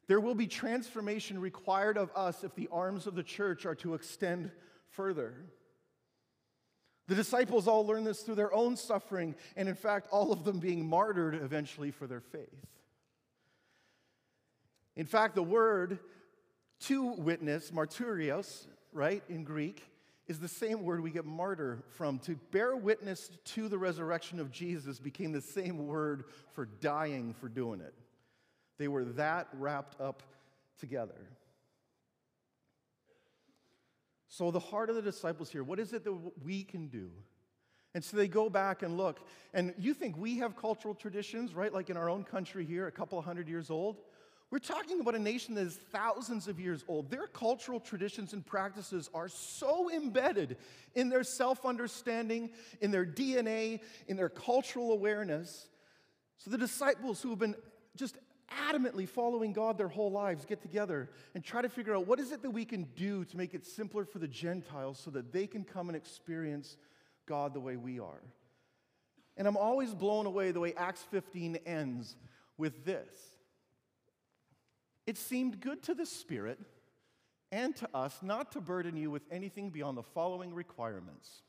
There 0.07 0.19
will 0.19 0.35
be 0.35 0.47
transformation 0.47 1.39
required 1.39 1.97
of 1.97 2.11
us 2.15 2.43
if 2.43 2.53
the 2.55 2.69
arms 2.71 3.07
of 3.07 3.15
the 3.15 3.23
church 3.23 3.65
are 3.65 3.75
to 3.75 3.95
extend 3.95 4.51
further. 4.89 5.33
The 7.07 7.15
disciples 7.15 7.67
all 7.67 7.85
learned 7.85 8.07
this 8.07 8.21
through 8.21 8.35
their 8.35 8.53
own 8.53 8.77
suffering, 8.77 9.35
and 9.55 9.69
in 9.69 9.75
fact, 9.75 10.07
all 10.11 10.31
of 10.31 10.43
them 10.43 10.59
being 10.59 10.87
martyred 10.87 11.35
eventually 11.35 11.91
for 11.91 12.07
their 12.07 12.21
faith. 12.21 12.65
In 14.95 15.05
fact, 15.05 15.35
the 15.35 15.43
word 15.43 15.99
to 16.81 17.05
witness, 17.13 17.71
martyrios, 17.71 18.67
right, 18.93 19.23
in 19.29 19.43
Greek, 19.43 19.83
is 20.27 20.39
the 20.39 20.47
same 20.47 20.83
word 20.83 21.01
we 21.01 21.11
get 21.11 21.25
martyr 21.25 21.83
from. 21.89 22.19
To 22.19 22.35
bear 22.51 22.75
witness 22.75 23.29
to 23.45 23.67
the 23.69 23.77
resurrection 23.77 24.39
of 24.39 24.51
Jesus 24.51 24.99
became 24.99 25.31
the 25.31 25.41
same 25.41 25.87
word 25.87 26.25
for 26.53 26.65
dying 26.65 27.33
for 27.39 27.47
doing 27.47 27.79
it. 27.81 27.93
They 28.77 28.87
were 28.87 29.05
that 29.05 29.47
wrapped 29.53 30.01
up 30.01 30.23
together. 30.79 31.29
So, 34.27 34.51
the 34.51 34.59
heart 34.59 34.89
of 34.89 34.95
the 34.95 35.01
disciples 35.01 35.49
here, 35.49 35.63
what 35.63 35.79
is 35.79 35.93
it 35.93 36.03
that 36.03 36.13
we 36.43 36.63
can 36.63 36.87
do? 36.87 37.09
And 37.93 38.03
so 38.03 38.17
they 38.17 38.27
go 38.27 38.49
back 38.49 38.83
and 38.83 38.97
look. 38.97 39.25
And 39.53 39.73
you 39.77 39.93
think 39.93 40.17
we 40.17 40.37
have 40.39 40.57
cultural 40.57 40.93
traditions, 40.93 41.53
right? 41.53 41.73
Like 41.73 41.89
in 41.89 41.95
our 41.95 42.09
own 42.09 42.25
country 42.25 42.65
here, 42.65 42.87
a 42.87 42.91
couple 42.91 43.19
hundred 43.21 43.47
years 43.47 43.69
old? 43.69 44.01
We're 44.55 44.59
talking 44.59 45.01
about 45.01 45.15
a 45.15 45.19
nation 45.19 45.53
that 45.55 45.67
is 45.67 45.75
thousands 45.75 46.47
of 46.47 46.61
years 46.61 46.85
old. 46.87 47.11
Their 47.11 47.27
cultural 47.27 47.77
traditions 47.77 48.31
and 48.31 48.45
practices 48.45 49.09
are 49.13 49.27
so 49.27 49.91
embedded 49.91 50.55
in 50.93 51.09
their 51.09 51.25
self 51.25 51.65
understanding, 51.65 52.51
in 52.79 52.89
their 52.89 53.05
DNA, 53.05 53.81
in 54.07 54.15
their 54.15 54.29
cultural 54.29 54.93
awareness. 54.93 55.67
So 56.37 56.51
the 56.51 56.57
disciples 56.57 57.21
who 57.21 57.31
have 57.31 57.39
been 57.39 57.55
just 57.97 58.17
adamantly 58.49 59.09
following 59.09 59.51
God 59.51 59.77
their 59.77 59.89
whole 59.89 60.09
lives 60.09 60.45
get 60.45 60.61
together 60.61 61.09
and 61.33 61.43
try 61.43 61.61
to 61.61 61.67
figure 61.67 61.93
out 61.93 62.07
what 62.07 62.21
is 62.21 62.31
it 62.31 62.41
that 62.41 62.51
we 62.51 62.63
can 62.63 62.87
do 62.95 63.25
to 63.25 63.35
make 63.35 63.53
it 63.55 63.65
simpler 63.65 64.05
for 64.05 64.19
the 64.19 64.27
Gentiles 64.29 64.97
so 65.03 65.11
that 65.11 65.33
they 65.33 65.47
can 65.47 65.65
come 65.65 65.89
and 65.89 65.97
experience 65.97 66.77
God 67.25 67.53
the 67.53 67.59
way 67.59 67.75
we 67.75 67.99
are. 67.99 68.23
And 69.35 69.49
I'm 69.49 69.57
always 69.57 69.93
blown 69.93 70.25
away 70.25 70.51
the 70.51 70.61
way 70.61 70.73
Acts 70.77 71.03
15 71.11 71.57
ends 71.65 72.15
with 72.57 72.85
this. 72.85 73.34
It 75.05 75.17
seemed 75.17 75.59
good 75.59 75.83
to 75.83 75.93
the 75.93 76.05
Spirit 76.05 76.59
and 77.51 77.75
to 77.77 77.89
us 77.93 78.17
not 78.21 78.51
to 78.53 78.61
burden 78.61 78.97
you 78.97 79.11
with 79.11 79.23
anything 79.31 79.69
beyond 79.69 79.97
the 79.97 80.03
following 80.03 80.53
requirements. 80.53 81.41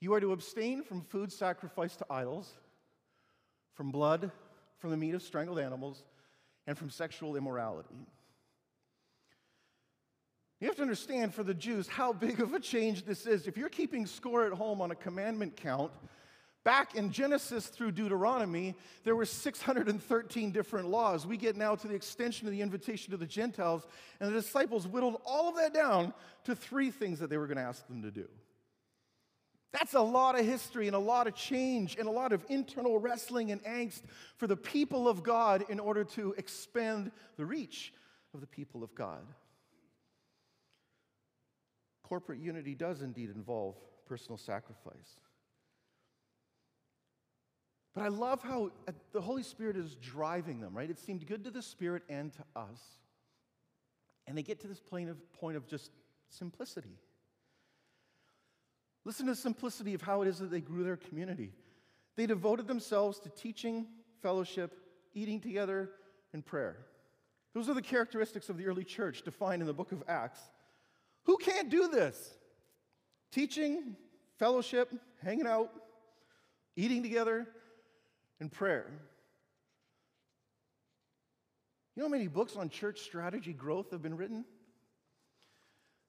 You 0.00 0.14
are 0.14 0.20
to 0.20 0.32
abstain 0.32 0.82
from 0.82 1.02
food 1.02 1.32
sacrificed 1.32 1.98
to 1.98 2.06
idols, 2.08 2.54
from 3.74 3.90
blood, 3.90 4.30
from 4.78 4.90
the 4.90 4.96
meat 4.96 5.14
of 5.14 5.22
strangled 5.22 5.58
animals, 5.58 6.04
and 6.66 6.78
from 6.78 6.88
sexual 6.88 7.36
immorality. 7.36 8.06
You 10.60 10.68
have 10.68 10.76
to 10.76 10.82
understand 10.82 11.34
for 11.34 11.42
the 11.42 11.54
Jews 11.54 11.88
how 11.88 12.12
big 12.12 12.40
of 12.40 12.54
a 12.54 12.60
change 12.60 13.04
this 13.04 13.26
is. 13.26 13.46
If 13.46 13.56
you're 13.56 13.70
keeping 13.70 14.06
score 14.06 14.46
at 14.46 14.52
home 14.52 14.80
on 14.80 14.90
a 14.90 14.94
commandment 14.94 15.56
count, 15.56 15.90
Back 16.62 16.94
in 16.94 17.10
Genesis 17.10 17.68
through 17.68 17.92
Deuteronomy, 17.92 18.74
there 19.04 19.16
were 19.16 19.24
613 19.24 20.50
different 20.50 20.88
laws. 20.88 21.26
We 21.26 21.38
get 21.38 21.56
now 21.56 21.74
to 21.74 21.88
the 21.88 21.94
extension 21.94 22.46
of 22.46 22.52
the 22.52 22.60
invitation 22.60 23.12
to 23.12 23.16
the 23.16 23.26
Gentiles, 23.26 23.86
and 24.20 24.30
the 24.30 24.40
disciples 24.40 24.86
whittled 24.86 25.22
all 25.24 25.48
of 25.48 25.56
that 25.56 25.72
down 25.72 26.12
to 26.44 26.54
three 26.54 26.90
things 26.90 27.18
that 27.20 27.30
they 27.30 27.38
were 27.38 27.46
going 27.46 27.56
to 27.56 27.62
ask 27.62 27.86
them 27.88 28.02
to 28.02 28.10
do. 28.10 28.28
That's 29.72 29.94
a 29.94 30.00
lot 30.00 30.38
of 30.38 30.44
history 30.44 30.86
and 30.86 30.96
a 30.96 31.00
lot 31.00 31.26
of 31.26 31.34
change 31.34 31.96
and 31.96 32.08
a 32.08 32.10
lot 32.10 32.32
of 32.32 32.44
internal 32.48 32.98
wrestling 32.98 33.52
and 33.52 33.62
angst 33.64 34.02
for 34.36 34.46
the 34.46 34.56
people 34.56 35.08
of 35.08 35.22
God 35.22 35.64
in 35.68 35.78
order 35.78 36.04
to 36.04 36.34
expand 36.36 37.12
the 37.36 37.46
reach 37.46 37.94
of 38.34 38.40
the 38.40 38.46
people 38.46 38.82
of 38.82 38.94
God. 38.94 39.22
Corporate 42.02 42.40
unity 42.40 42.74
does 42.74 43.00
indeed 43.00 43.30
involve 43.30 43.76
personal 44.06 44.36
sacrifice. 44.36 45.20
But 47.94 48.04
I 48.04 48.08
love 48.08 48.42
how 48.42 48.70
uh, 48.88 48.92
the 49.12 49.20
Holy 49.20 49.42
Spirit 49.42 49.76
is 49.76 49.96
driving 49.96 50.60
them, 50.60 50.74
right? 50.74 50.88
It 50.88 50.98
seemed 50.98 51.26
good 51.26 51.44
to 51.44 51.50
the 51.50 51.62
Spirit 51.62 52.02
and 52.08 52.32
to 52.32 52.42
us. 52.54 52.80
And 54.26 54.38
they 54.38 54.42
get 54.42 54.60
to 54.60 54.68
this 54.68 54.80
point 54.80 55.10
of, 55.10 55.16
point 55.32 55.56
of 55.56 55.66
just 55.66 55.90
simplicity. 56.28 56.96
Listen 59.04 59.26
to 59.26 59.32
the 59.32 59.36
simplicity 59.36 59.94
of 59.94 60.02
how 60.02 60.22
it 60.22 60.28
is 60.28 60.38
that 60.38 60.50
they 60.50 60.60
grew 60.60 60.84
their 60.84 60.96
community. 60.96 61.52
They 62.16 62.26
devoted 62.26 62.68
themselves 62.68 63.18
to 63.20 63.28
teaching, 63.30 63.86
fellowship, 64.22 64.76
eating 65.14 65.40
together, 65.40 65.90
and 66.32 66.44
prayer. 66.44 66.76
Those 67.54 67.68
are 67.68 67.74
the 67.74 67.82
characteristics 67.82 68.48
of 68.48 68.56
the 68.56 68.66
early 68.66 68.84
church 68.84 69.22
defined 69.22 69.62
in 69.62 69.66
the 69.66 69.74
book 69.74 69.90
of 69.90 70.04
Acts. 70.06 70.40
Who 71.24 71.36
can't 71.38 71.68
do 71.68 71.88
this? 71.88 72.34
Teaching, 73.32 73.96
fellowship, 74.38 74.92
hanging 75.22 75.46
out, 75.46 75.72
eating 76.76 77.02
together, 77.02 77.48
and 78.40 78.50
prayer. 78.50 78.86
You 81.94 82.02
know 82.02 82.08
how 82.08 82.12
many 82.12 82.28
books 82.28 82.56
on 82.56 82.70
church 82.70 83.00
strategy 83.00 83.52
growth 83.52 83.90
have 83.90 84.02
been 84.02 84.16
written 84.16 84.44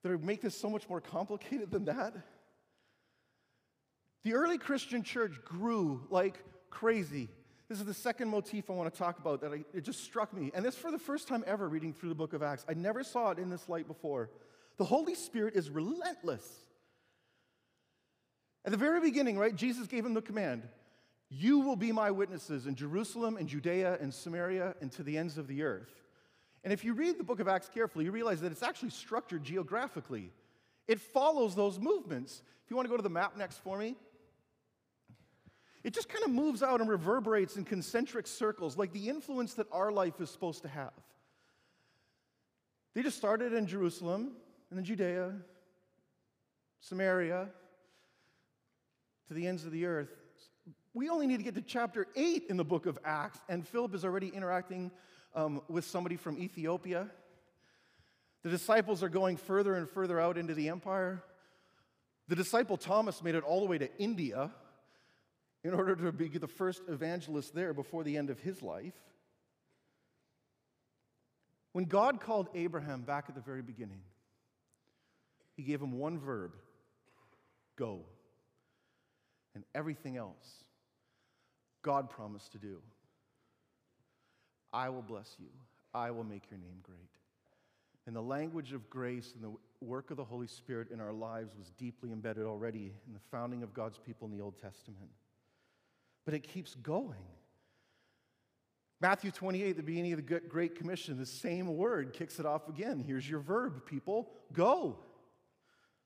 that 0.03 0.23
make 0.23 0.41
this 0.41 0.57
so 0.57 0.69
much 0.69 0.87
more 0.87 1.01
complicated 1.01 1.69
than 1.71 1.85
that? 1.85 2.15
The 4.23 4.33
early 4.33 4.57
Christian 4.57 5.03
church 5.03 5.33
grew 5.43 6.07
like 6.09 6.43
crazy. 6.69 7.29
This 7.67 7.79
is 7.79 7.85
the 7.85 7.93
second 7.93 8.29
motif 8.29 8.69
I 8.69 8.73
want 8.73 8.93
to 8.93 8.97
talk 8.97 9.17
about 9.19 9.41
that 9.41 9.51
I, 9.51 9.63
it 9.73 9.83
just 9.83 10.03
struck 10.03 10.33
me. 10.33 10.51
And 10.53 10.63
this 10.63 10.75
for 10.75 10.91
the 10.91 10.99
first 10.99 11.27
time 11.27 11.43
ever 11.47 11.67
reading 11.67 11.93
through 11.93 12.09
the 12.09 12.15
book 12.15 12.33
of 12.33 12.43
Acts. 12.43 12.65
I 12.69 12.73
never 12.73 13.03
saw 13.03 13.31
it 13.31 13.39
in 13.39 13.49
this 13.49 13.67
light 13.67 13.87
before. 13.87 14.29
The 14.77 14.85
Holy 14.85 15.15
Spirit 15.15 15.55
is 15.55 15.69
relentless. 15.69 16.45
At 18.63 18.71
the 18.71 18.77
very 18.77 19.01
beginning, 19.01 19.37
right, 19.37 19.55
Jesus 19.55 19.87
gave 19.87 20.05
him 20.05 20.13
the 20.13 20.21
command 20.21 20.63
you 21.33 21.59
will 21.59 21.77
be 21.77 21.93
my 21.93 22.11
witnesses 22.11 22.67
in 22.67 22.75
Jerusalem 22.75 23.37
and 23.37 23.47
Judea 23.47 23.97
and 24.01 24.13
Samaria 24.13 24.75
and 24.81 24.91
to 24.91 25.01
the 25.01 25.17
ends 25.17 25.37
of 25.37 25.47
the 25.47 25.63
earth. 25.63 25.89
And 26.65 26.73
if 26.73 26.83
you 26.83 26.93
read 26.93 27.17
the 27.17 27.23
book 27.23 27.39
of 27.39 27.47
Acts 27.47 27.69
carefully, 27.73 28.03
you 28.03 28.11
realize 28.11 28.41
that 28.41 28.51
it's 28.51 28.61
actually 28.61 28.89
structured 28.89 29.41
geographically. 29.41 30.33
It 30.89 30.99
follows 30.99 31.55
those 31.55 31.79
movements. 31.79 32.41
If 32.65 32.69
you 32.69 32.75
want 32.75 32.85
to 32.85 32.89
go 32.89 32.97
to 32.97 33.03
the 33.03 33.09
map 33.09 33.37
next 33.37 33.59
for 33.59 33.77
me, 33.77 33.95
it 35.85 35.93
just 35.93 36.09
kind 36.09 36.25
of 36.25 36.31
moves 36.31 36.61
out 36.61 36.81
and 36.81 36.89
reverberates 36.89 37.55
in 37.55 37.63
concentric 37.63 38.27
circles, 38.27 38.77
like 38.77 38.91
the 38.91 39.07
influence 39.07 39.53
that 39.53 39.67
our 39.71 39.89
life 39.89 40.19
is 40.19 40.29
supposed 40.29 40.63
to 40.63 40.67
have. 40.67 40.91
They 42.93 43.03
just 43.03 43.17
started 43.17 43.53
in 43.53 43.67
Jerusalem 43.67 44.33
and 44.69 44.77
then 44.77 44.83
Judea, 44.83 45.31
Samaria, 46.81 47.47
to 49.29 49.33
the 49.33 49.47
ends 49.47 49.63
of 49.63 49.71
the 49.71 49.85
earth. 49.85 50.20
We 50.93 51.09
only 51.09 51.25
need 51.27 51.37
to 51.37 51.43
get 51.43 51.55
to 51.55 51.61
chapter 51.61 52.07
8 52.15 52.45
in 52.49 52.57
the 52.57 52.65
book 52.65 52.85
of 52.85 52.99
Acts, 53.05 53.39
and 53.47 53.65
Philip 53.65 53.95
is 53.95 54.03
already 54.03 54.27
interacting 54.27 54.91
um, 55.33 55.61
with 55.69 55.85
somebody 55.85 56.17
from 56.17 56.37
Ethiopia. 56.37 57.07
The 58.43 58.49
disciples 58.49 59.01
are 59.01 59.09
going 59.09 59.37
further 59.37 59.75
and 59.75 59.89
further 59.89 60.19
out 60.19 60.37
into 60.37 60.53
the 60.53 60.67
empire. 60.67 61.23
The 62.27 62.35
disciple 62.35 62.75
Thomas 62.75 63.23
made 63.23 63.35
it 63.35 63.43
all 63.43 63.61
the 63.61 63.67
way 63.67 63.77
to 63.77 63.89
India 63.97 64.51
in 65.63 65.73
order 65.73 65.95
to 65.95 66.11
be 66.11 66.27
the 66.27 66.47
first 66.47 66.81
evangelist 66.89 67.53
there 67.53 67.73
before 67.73 68.03
the 68.03 68.17
end 68.17 68.29
of 68.29 68.39
his 68.39 68.61
life. 68.61 68.95
When 71.71 71.85
God 71.85 72.19
called 72.19 72.49
Abraham 72.53 73.01
back 73.01 73.25
at 73.29 73.35
the 73.35 73.41
very 73.41 73.61
beginning, 73.61 74.01
he 75.55 75.63
gave 75.63 75.81
him 75.81 75.93
one 75.93 76.19
verb 76.19 76.55
go. 77.77 78.01
And 79.53 79.63
everything 79.75 80.17
else 80.17 80.63
God 81.81 82.09
promised 82.09 82.51
to 82.53 82.57
do. 82.57 82.77
I 84.73 84.89
will 84.89 85.01
bless 85.01 85.35
you, 85.39 85.47
I 85.93 86.11
will 86.11 86.23
make 86.23 86.49
your 86.49 86.59
name 86.59 86.79
great. 86.83 86.99
And 88.07 88.15
the 88.15 88.21
language 88.21 88.73
of 88.73 88.89
grace 88.89 89.33
and 89.35 89.43
the 89.43 89.85
work 89.85 90.09
of 90.11 90.17
the 90.17 90.23
Holy 90.23 90.47
Spirit 90.47 90.89
in 90.91 90.99
our 90.99 91.13
lives 91.13 91.53
was 91.57 91.71
deeply 91.77 92.11
embedded 92.11 92.45
already 92.45 92.93
in 93.05 93.13
the 93.13 93.19
founding 93.31 93.63
of 93.63 93.73
God's 93.73 93.99
people 93.99 94.27
in 94.27 94.35
the 94.35 94.43
Old 94.43 94.59
Testament. 94.59 95.11
But 96.25 96.33
it 96.33 96.43
keeps 96.43 96.75
going. 96.75 97.23
Matthew 99.01 99.31
28, 99.31 99.77
the 99.77 99.83
beginning 99.83 100.13
of 100.13 100.25
the 100.25 100.39
Great 100.39 100.75
Commission, 100.75 101.17
the 101.17 101.25
same 101.25 101.75
word 101.75 102.13
kicks 102.13 102.39
it 102.39 102.45
off 102.45 102.69
again. 102.69 103.03
Here's 103.05 103.27
your 103.27 103.39
verb, 103.39 103.85
people 103.85 104.29
go. 104.53 104.99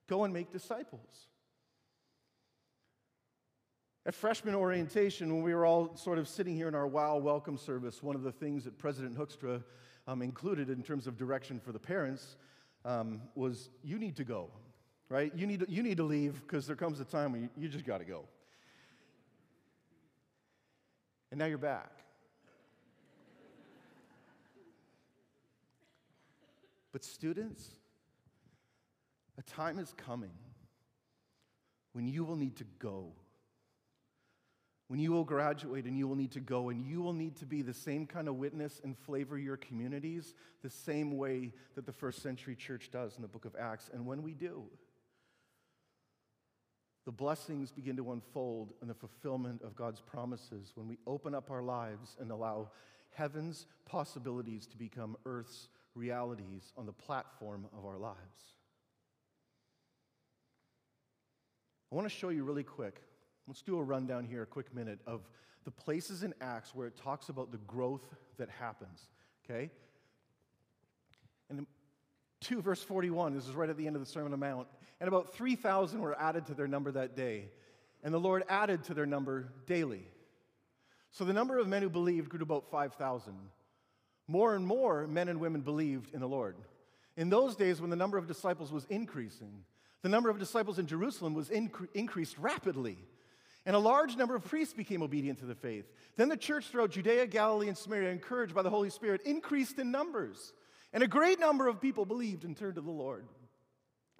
Go 0.08 0.24
and 0.24 0.34
make 0.34 0.52
disciples. 0.52 1.28
At 4.08 4.14
freshman 4.14 4.54
orientation, 4.54 5.34
when 5.34 5.42
we 5.42 5.56
were 5.56 5.66
all 5.66 5.96
sort 5.96 6.20
of 6.20 6.28
sitting 6.28 6.56
here 6.56 6.68
in 6.68 6.76
our 6.76 6.86
WOW 6.86 7.18
welcome 7.18 7.58
service, 7.58 8.04
one 8.04 8.16
of 8.16 8.22
the 8.22 8.32
things 8.32 8.64
that 8.66 8.78
President 8.78 9.18
Hoekstra 9.18 9.64
um, 10.08 10.22
included 10.22 10.70
in 10.70 10.84
terms 10.84 11.08
of 11.08 11.18
direction 11.18 11.60
for 11.60 11.72
the 11.72 11.80
parents 11.80 12.36
um, 12.86 13.20
was 13.34 13.70
you 13.84 13.98
need 13.98 14.16
to 14.18 14.24
go, 14.24 14.52
right? 15.10 15.32
You 15.36 15.48
need 15.48 15.62
to, 15.62 15.72
you 15.72 15.82
need 15.82 15.98
to 15.98 16.04
leave 16.04 16.40
because 16.42 16.68
there 16.68 16.76
comes 16.76 17.00
a 17.00 17.06
time 17.06 17.32
when 17.32 17.42
you, 17.42 17.50
you 17.58 17.68
just 17.68 17.84
got 17.84 17.98
to 17.98 18.06
go. 18.06 18.26
And 21.32 21.40
now 21.40 21.46
you're 21.46 21.58
back. 21.58 21.92
But, 26.92 27.04
students, 27.04 27.72
a 29.38 29.42
time 29.42 29.80
is 29.80 29.94
coming 29.98 30.32
when 31.94 32.08
you 32.08 32.24
will 32.24 32.38
need 32.38 32.56
to 32.58 32.66
go 32.78 33.12
when 34.88 35.00
you 35.00 35.12
will 35.12 35.24
graduate 35.24 35.86
and 35.86 35.98
you 35.98 36.08
will 36.08 36.16
need 36.16 36.32
to 36.32 36.40
go 36.40 36.70
and 36.70 36.86
you 36.86 37.02
will 37.02 37.14
need 37.14 37.36
to 37.38 37.46
be 37.46 37.62
the 37.62 37.74
same 37.74 38.06
kind 38.06 38.28
of 38.28 38.36
witness 38.36 38.82
and 38.84 38.98
flavor 38.98 39.38
your 39.38 39.58
communities 39.58 40.36
the 40.62 40.70
same 40.70 41.18
way 41.18 41.52
that 41.74 41.86
the 41.86 41.92
first 41.92 42.22
century 42.22 42.56
church 42.56 42.92
does 42.92 43.16
in 43.16 43.22
the 43.22 43.28
book 43.28 43.46
of 43.46 43.56
Acts. 43.60 43.90
And 43.94 44.06
when 44.06 44.22
we 44.22 44.34
do, 44.34 44.64
the 47.06 47.12
blessings 47.12 47.72
begin 47.72 47.98
to 47.98 48.12
unfold 48.12 48.74
and 48.82 48.90
the 48.90 48.96
fulfillment 48.96 49.62
of 49.64 49.76
God's 49.76 50.02
promises 50.02 50.72
when 50.76 50.88
we 50.88 50.98
open 51.08 51.34
up 51.34 51.50
our 51.50 51.64
lives 51.64 52.16
and 52.20 52.32
allow 52.32 52.70
heaven's 53.12 53.66
possibilities 53.86 54.68
to 54.68 54.78
become 54.78 55.16
earth's 55.26 55.70
realities 55.96 56.74
on 56.78 56.86
the 56.86 56.92
platform 56.92 57.66
of 57.78 57.86
our 57.86 57.98
lives. 57.98 58.18
I 61.92 61.96
want 61.96 62.08
to 62.08 62.14
show 62.16 62.30
you 62.30 62.44
really 62.44 62.64
quick 62.64 63.02
Let's 63.48 63.62
do 63.62 63.78
a 63.78 63.84
rundown 63.84 64.26
here, 64.26 64.44
a 64.44 64.48
quick 64.48 64.74
minute, 64.74 65.00
of 65.06 65.22
the 65.66 65.72
places 65.72 66.24
in 66.24 66.34
Acts 66.42 66.74
where 66.74 66.88
it 66.88 66.96
talks 66.98 67.30
about 67.30 67.52
the 67.52 67.58
growth 67.60 68.04
that 68.38 68.50
happens, 68.50 69.08
okay? 69.44 69.72
And 71.50 71.68
2 72.42 72.62
verse 72.62 72.82
41, 72.82 73.34
this 73.34 73.48
is 73.48 73.54
right 73.54 73.70
at 73.70 73.78
the 73.78 73.88
end 73.88 73.96
of 73.96 74.02
the 74.02 74.08
Sermon 74.08 74.32
on 74.34 74.40
the 74.40 74.46
Mount, 74.46 74.68
and 75.00 75.08
about 75.08 75.34
3,000 75.34 76.00
were 76.00 76.20
added 76.20 76.48
to 76.48 76.54
their 76.54 76.68
number 76.68 76.92
that 76.92 77.16
day. 77.16 77.50
And 78.04 78.14
the 78.14 78.20
Lord 78.20 78.44
added 78.50 78.84
to 78.86 78.94
their 78.94 79.06
number 79.06 79.52
daily. 79.66 80.08
So 81.12 81.26
the 81.26 81.34
number 81.34 81.58
of 81.58 81.68
men 81.68 81.82
who 81.82 81.90
believed 81.90 82.30
grew 82.30 82.40
to 82.40 82.44
about 82.44 82.70
5,000. 82.70 83.34
More 84.28 84.56
and 84.56 84.66
more 84.66 85.08
men 85.08 85.28
and 85.28 85.40
women 85.40 85.62
believed 85.62 86.14
in 86.14 86.20
the 86.20 86.28
Lord. 86.28 86.56
In 87.18 87.30
those 87.30 87.56
days, 87.56 87.80
when 87.82 87.90
the 87.90 87.96
number 87.96 88.18
of 88.18 88.28
disciples 88.28 88.72
was 88.72 88.86
increasing, 88.90 89.64
the 90.02 90.10
number 90.10 90.30
of 90.30 90.38
disciples 90.38 90.78
in 90.78 90.88
Jerusalem 90.88 91.34
was 91.34 91.50
incre- 91.50 91.88
increased 91.94 92.38
rapidly. 92.38 92.98
And 93.66 93.76
a 93.76 93.80
large 93.80 94.16
number 94.16 94.36
of 94.36 94.46
priests 94.46 94.74
became 94.74 95.02
obedient 95.02 95.40
to 95.40 95.46
the 95.46 95.56
faith. 95.56 95.92
Then 96.18 96.30
the 96.30 96.38
church 96.38 96.68
throughout 96.68 96.92
Judea, 96.92 97.26
Galilee, 97.28 97.68
and 97.68 97.78
Samaria, 97.78 98.12
encouraged 98.12 98.54
by 98.54 98.62
the 98.62 98.70
Holy 98.70 98.92
Spirit, 98.92 99.22
increased 99.26 99.80
in 99.80 99.92
numbers. 99.92 100.54
And 100.94 101.02
a 101.02 101.08
great 101.08 101.40
number 101.40 101.68
of 101.68 101.82
people 101.82 102.06
believed 102.06 102.46
and 102.46 102.56
turned 102.56 102.76
to 102.76 102.82
the 102.82 102.92
Lord. 102.92 103.26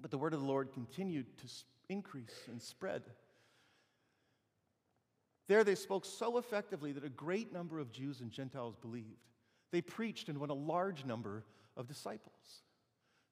But 0.02 0.10
the 0.12 0.18
word 0.18 0.34
of 0.34 0.42
the 0.42 0.48
Lord 0.48 0.74
continued 0.74 1.26
to 1.38 1.48
increase 1.90 2.36
and 2.50 2.62
spread. 2.62 3.04
There 5.48 5.64
they 5.64 5.76
spoke 5.76 6.06
so 6.06 6.38
effectively 6.38 6.92
that 6.94 7.06
a 7.06 7.10
great 7.10 7.54
number 7.54 7.80
of 7.80 7.92
Jews 7.92 8.22
and 8.22 8.32
Gentiles 8.32 8.76
believed. 8.82 9.30
They 9.72 9.82
preached 9.82 10.28
and 10.28 10.40
won 10.40 10.50
a 10.50 10.56
large 10.56 11.06
number 11.06 11.46
of 11.78 11.88
disciples. 11.88 12.64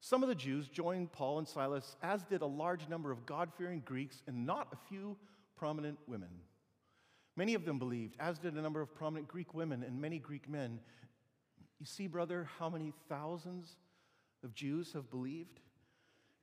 Some 0.00 0.22
of 0.22 0.28
the 0.28 0.34
Jews 0.34 0.68
joined 0.68 1.10
Paul 1.12 1.38
and 1.38 1.48
Silas, 1.48 1.96
as 2.02 2.22
did 2.24 2.42
a 2.42 2.46
large 2.46 2.88
number 2.88 3.10
of 3.10 3.26
God 3.26 3.50
fearing 3.56 3.82
Greeks 3.84 4.22
and 4.28 4.46
not 4.46 4.68
a 4.72 4.88
few 4.88 5.16
prominent 5.64 5.98
women. 6.06 6.28
Many 7.36 7.54
of 7.54 7.64
them 7.64 7.78
believed, 7.78 8.16
as 8.20 8.38
did 8.38 8.52
a 8.52 8.60
number 8.60 8.82
of 8.82 8.94
prominent 8.94 9.28
Greek 9.28 9.54
women 9.54 9.82
and 9.82 9.98
many 9.98 10.18
Greek 10.18 10.46
men. 10.46 10.78
You 11.80 11.86
see, 11.86 12.06
brother, 12.06 12.46
how 12.58 12.68
many 12.68 12.92
thousands 13.08 13.74
of 14.42 14.52
Jews 14.52 14.92
have 14.92 15.08
believed? 15.08 15.60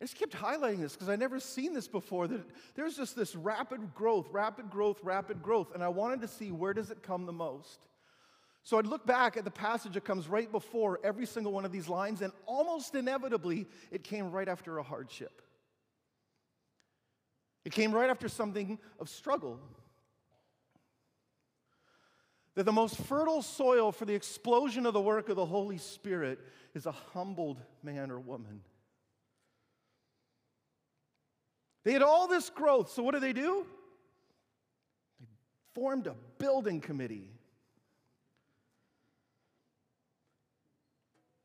I 0.01 0.05
just 0.05 0.17
kept 0.17 0.33
highlighting 0.33 0.79
this 0.79 0.93
because 0.93 1.07
I 1.07 1.17
never 1.17 1.39
seen 1.39 1.75
this 1.75 1.87
before. 1.87 2.27
That 2.27 2.41
there's 2.73 2.97
just 2.97 3.15
this 3.15 3.35
rapid 3.35 3.93
growth, 3.93 4.27
rapid 4.31 4.71
growth, 4.71 4.99
rapid 5.03 5.43
growth, 5.43 5.75
and 5.75 5.83
I 5.83 5.89
wanted 5.89 6.21
to 6.21 6.27
see 6.27 6.51
where 6.51 6.73
does 6.73 6.89
it 6.89 7.03
come 7.03 7.27
the 7.27 7.31
most. 7.31 7.85
So 8.63 8.79
I'd 8.79 8.87
look 8.87 9.05
back 9.05 9.37
at 9.37 9.43
the 9.43 9.51
passage 9.51 9.93
that 9.93 10.03
comes 10.03 10.27
right 10.27 10.51
before 10.51 10.99
every 11.03 11.27
single 11.27 11.51
one 11.51 11.63
of 11.63 11.71
these 11.71 11.87
lines, 11.87 12.23
and 12.23 12.33
almost 12.47 12.95
inevitably, 12.95 13.67
it 13.91 14.03
came 14.03 14.31
right 14.31 14.49
after 14.49 14.79
a 14.79 14.83
hardship. 14.83 15.43
It 17.63 17.71
came 17.71 17.91
right 17.91 18.09
after 18.09 18.27
something 18.27 18.79
of 18.99 19.09
struggle. 19.09 19.59
That 22.55 22.63
the 22.65 22.71
most 22.71 22.97
fertile 22.97 23.41
soil 23.41 23.91
for 23.91 24.05
the 24.05 24.15
explosion 24.15 24.85
of 24.85 24.93
the 24.93 25.01
work 25.01 25.29
of 25.29 25.35
the 25.35 25.45
Holy 25.45 25.77
Spirit 25.77 26.39
is 26.73 26.85
a 26.85 26.91
humbled 26.91 27.61
man 27.83 28.11
or 28.11 28.19
woman. 28.19 28.61
They 31.83 31.93
had 31.93 32.01
all 32.01 32.27
this 32.27 32.49
growth, 32.49 32.91
so 32.91 33.03
what 33.03 33.13
did 33.13 33.23
they 33.23 33.33
do? 33.33 33.65
They 35.19 35.27
formed 35.73 36.07
a 36.07 36.15
building 36.37 36.81
committee. 36.81 37.29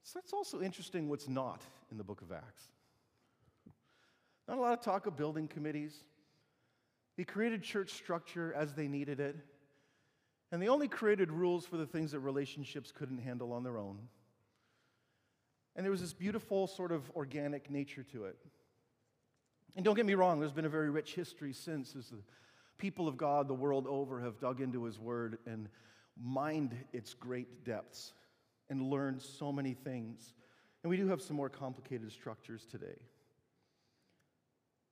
So 0.02 0.18
that's 0.18 0.32
also 0.32 0.60
interesting 0.60 1.08
what's 1.08 1.28
not 1.28 1.62
in 1.90 1.98
the 1.98 2.04
book 2.04 2.20
of 2.20 2.32
Acts. 2.32 2.75
Not 4.48 4.58
a 4.58 4.60
lot 4.60 4.72
of 4.72 4.80
talk 4.80 5.06
of 5.06 5.16
building 5.16 5.48
committees. 5.48 5.94
They 7.16 7.24
created 7.24 7.62
church 7.62 7.92
structure 7.92 8.52
as 8.54 8.74
they 8.74 8.88
needed 8.88 9.20
it. 9.20 9.36
And 10.52 10.62
they 10.62 10.68
only 10.68 10.88
created 10.88 11.32
rules 11.32 11.66
for 11.66 11.76
the 11.76 11.86
things 11.86 12.12
that 12.12 12.20
relationships 12.20 12.92
couldn't 12.92 13.18
handle 13.18 13.52
on 13.52 13.64
their 13.64 13.78
own. 13.78 13.98
And 15.74 15.84
there 15.84 15.90
was 15.90 16.00
this 16.00 16.14
beautiful 16.14 16.66
sort 16.66 16.92
of 16.92 17.10
organic 17.16 17.70
nature 17.70 18.04
to 18.12 18.26
it. 18.26 18.36
And 19.74 19.84
don't 19.84 19.94
get 19.94 20.06
me 20.06 20.14
wrong, 20.14 20.40
there's 20.40 20.52
been 20.52 20.64
a 20.64 20.70
very 20.70 20.88
rich 20.88 21.14
history 21.14 21.52
since 21.52 21.94
as 21.96 22.08
the 22.08 22.22
people 22.78 23.08
of 23.08 23.16
God 23.16 23.48
the 23.48 23.54
world 23.54 23.86
over 23.86 24.20
have 24.20 24.38
dug 24.38 24.60
into 24.60 24.84
His 24.84 24.98
Word 24.98 25.38
and 25.46 25.68
mined 26.18 26.74
its 26.92 27.12
great 27.12 27.64
depths 27.64 28.14
and 28.70 28.90
learned 28.90 29.20
so 29.20 29.52
many 29.52 29.74
things. 29.74 30.34
And 30.82 30.90
we 30.90 30.96
do 30.96 31.08
have 31.08 31.20
some 31.20 31.36
more 31.36 31.50
complicated 31.50 32.10
structures 32.12 32.64
today. 32.70 32.96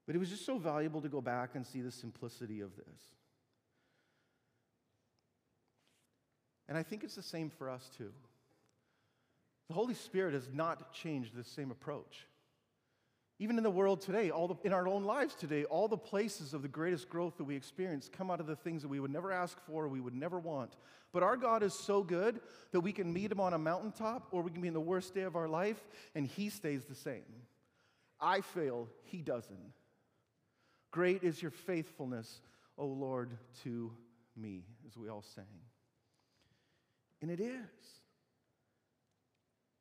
But 0.07 0.15
it 0.15 0.19
was 0.19 0.31
just 0.31 0.45
so 0.45 0.59
valuable 0.59 1.01
to 1.01 1.09
go 1.09 1.21
back 1.21 1.55
and 1.55 1.67
see 1.67 1.81
the 1.81 1.91
simplicity 1.91 2.61
of 2.61 2.77
this. 2.77 3.01
And 6.69 6.77
I 6.77 6.83
think 6.83 7.05
it's 7.05 7.15
the 7.15 7.23
same 7.23 7.51
for 7.51 7.71
us 7.71 7.91
too. 7.97 8.13
The 9.69 9.75
Holy 9.75 9.95
Spirit 9.95 10.35
has 10.35 10.49
not 10.53 10.93
changed 10.93 11.35
this 11.35 11.49
same 11.49 11.71
approach. 11.71 12.27
Even 13.41 13.59
in 13.59 13.65
the 13.65 13.71
world 13.71 14.01
today, 14.01 14.31
all 14.31 14.47
the, 14.47 14.55
in 14.63 14.73
our 14.73 14.87
own 14.87 15.05
lives 15.05 15.35
today, 15.35 15.65
all 15.65 15.89
the 15.89 15.97
places 15.97 16.55
of 16.55 16.63
the 16.63 16.69
greatest 16.69 17.09
growth 17.09 17.37
that 17.37 17.45
we 17.45 17.57
experience 17.57 18.09
come 18.09 18.31
out 18.31 18.41
of 18.41 18.47
the 18.47 18.55
things 18.55 18.83
that 18.83 18.89
we 18.89 19.01
would 19.01 19.11
never 19.11 19.33
ask 19.33 19.59
for, 19.67 19.89
we 19.89 20.01
would 20.01 20.15
never 20.15 20.39
want. 20.39 20.77
But 21.13 21.25
our 21.25 21.37
God 21.37 21.63
is 21.63 21.75
so 21.75 22.03
good 22.03 22.41
that 22.71 22.81
we 22.81 22.93
can 22.93 23.13
meet 23.13 23.33
Him 23.33 23.41
on 23.41 23.53
a 23.53 23.59
mountaintop 23.59 24.29
or 24.31 24.43
we 24.43 24.51
can 24.51 24.61
be 24.61 24.69
in 24.69 24.75
the 24.75 24.81
worst 24.81 25.15
day 25.15 25.23
of 25.23 25.35
our 25.35 25.49
life 25.49 25.83
and 26.15 26.27
He 26.27 26.49
stays 26.49 26.85
the 26.85 26.95
same. 26.95 27.25
I 28.21 28.41
fail, 28.41 28.89
He 29.03 29.19
doesn't. 29.19 29.73
Great 30.95 31.25
is 31.25 31.43
your 31.43 31.51
faithfulness, 31.51 32.41
O 32.79 32.87
Lord, 32.87 33.37
to 33.65 33.91
me, 34.37 34.63
as 34.87 34.97
we 34.97 35.09
all 35.09 35.23
sang. 35.35 35.45
And 37.21 37.33
it 37.33 37.41
is. 37.41 37.51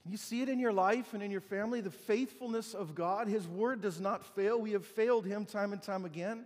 Can 0.01 0.11
you 0.11 0.17
see 0.17 0.41
it 0.41 0.49
in 0.49 0.57
your 0.57 0.73
life 0.73 1.13
and 1.13 1.21
in 1.21 1.29
your 1.29 1.39
family? 1.39 1.81
The 1.81 1.91
faithfulness 1.91 2.73
of 2.73 2.95
God. 2.95 3.27
His 3.27 3.47
word 3.47 3.79
does 3.79 4.01
not 4.01 4.25
fail. 4.35 4.59
We 4.59 4.71
have 4.71 4.87
failed 4.87 5.27
Him 5.27 5.45
time 5.45 5.71
and 5.71 5.83
time 5.83 6.03
again. 6.03 6.45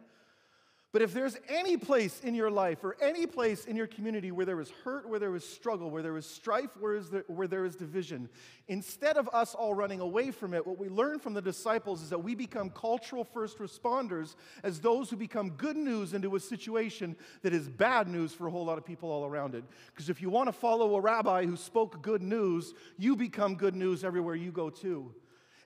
But 0.97 1.03
if 1.03 1.13
there's 1.13 1.37
any 1.47 1.77
place 1.77 2.21
in 2.21 2.33
your 2.33 2.49
life 2.49 2.83
or 2.83 2.97
any 2.99 3.27
place 3.27 3.65
in 3.65 3.75
your 3.75 3.85
community 3.85 4.31
where 4.31 4.47
there 4.47 4.59
is 4.59 4.71
hurt, 4.83 5.07
where 5.07 5.19
there 5.19 5.35
is 5.35 5.47
struggle, 5.47 5.91
where 5.91 6.01
there 6.01 6.17
is 6.17 6.25
strife, 6.25 6.71
there, 7.11 7.23
where 7.27 7.47
there 7.47 7.65
is 7.65 7.75
division, 7.75 8.27
instead 8.67 9.15
of 9.15 9.29
us 9.31 9.53
all 9.53 9.75
running 9.75 9.99
away 9.99 10.31
from 10.31 10.55
it, 10.55 10.65
what 10.65 10.79
we 10.79 10.89
learn 10.89 11.19
from 11.19 11.35
the 11.35 11.41
disciples 11.43 12.01
is 12.01 12.09
that 12.09 12.17
we 12.17 12.33
become 12.33 12.71
cultural 12.71 13.23
first 13.23 13.59
responders 13.59 14.33
as 14.63 14.79
those 14.79 15.11
who 15.11 15.17
become 15.17 15.51
good 15.51 15.77
news 15.77 16.15
into 16.15 16.35
a 16.35 16.39
situation 16.39 17.15
that 17.43 17.53
is 17.53 17.69
bad 17.69 18.07
news 18.07 18.33
for 18.33 18.47
a 18.47 18.49
whole 18.49 18.65
lot 18.65 18.79
of 18.79 18.83
people 18.83 19.11
all 19.11 19.23
around 19.23 19.53
it. 19.53 19.63
Because 19.93 20.09
if 20.09 20.19
you 20.19 20.31
want 20.31 20.47
to 20.47 20.51
follow 20.51 20.95
a 20.95 20.99
rabbi 20.99 21.45
who 21.45 21.57
spoke 21.57 22.01
good 22.01 22.23
news, 22.23 22.73
you 22.97 23.15
become 23.15 23.53
good 23.53 23.75
news 23.75 24.03
everywhere 24.03 24.33
you 24.33 24.51
go 24.51 24.71
too 24.71 25.13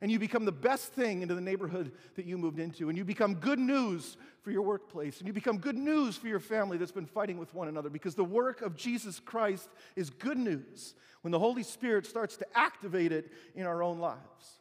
and 0.02 0.12
you 0.12 0.18
become 0.18 0.46
the 0.46 0.52
best 0.52 0.94
thing 0.94 1.22
into 1.22 1.36
the 1.36 1.42
neighborhood 1.42 1.92
that 2.16 2.26
you 2.26 2.38
moved 2.38 2.60
into, 2.60 2.90
and 2.90 2.98
you 2.98 3.06
become 3.06 3.36
good 3.36 3.60
news 3.60 4.18
for 4.42 4.50
your 4.50 4.64
workplace, 4.64 5.20
and 5.20 5.28
you 5.28 5.34
become 5.34 5.60
good 5.60 5.78
news 5.78 6.18
for 6.18 6.28
your 6.28 6.40
family 6.40 6.78
that's 6.78 6.92
been 6.92 7.06
fighting 7.06 7.38
with 7.38 7.54
one 7.54 7.68
another 7.68 7.90
because 7.90 8.16
the 8.16 8.24
work 8.24 8.62
of 8.62 8.76
Jesus 8.76 9.20
Christ 9.20 9.70
is 9.96 10.10
good 10.10 10.38
news 10.38 10.96
when 11.22 11.32
the 11.32 11.40
Holy 11.40 11.62
Spirit 11.62 12.08
starts 12.08 12.36
to 12.38 12.48
activate 12.56 13.12
it 13.12 13.32
in 13.54 13.66
our 13.68 13.84
own 13.84 14.00
lives. 14.00 14.60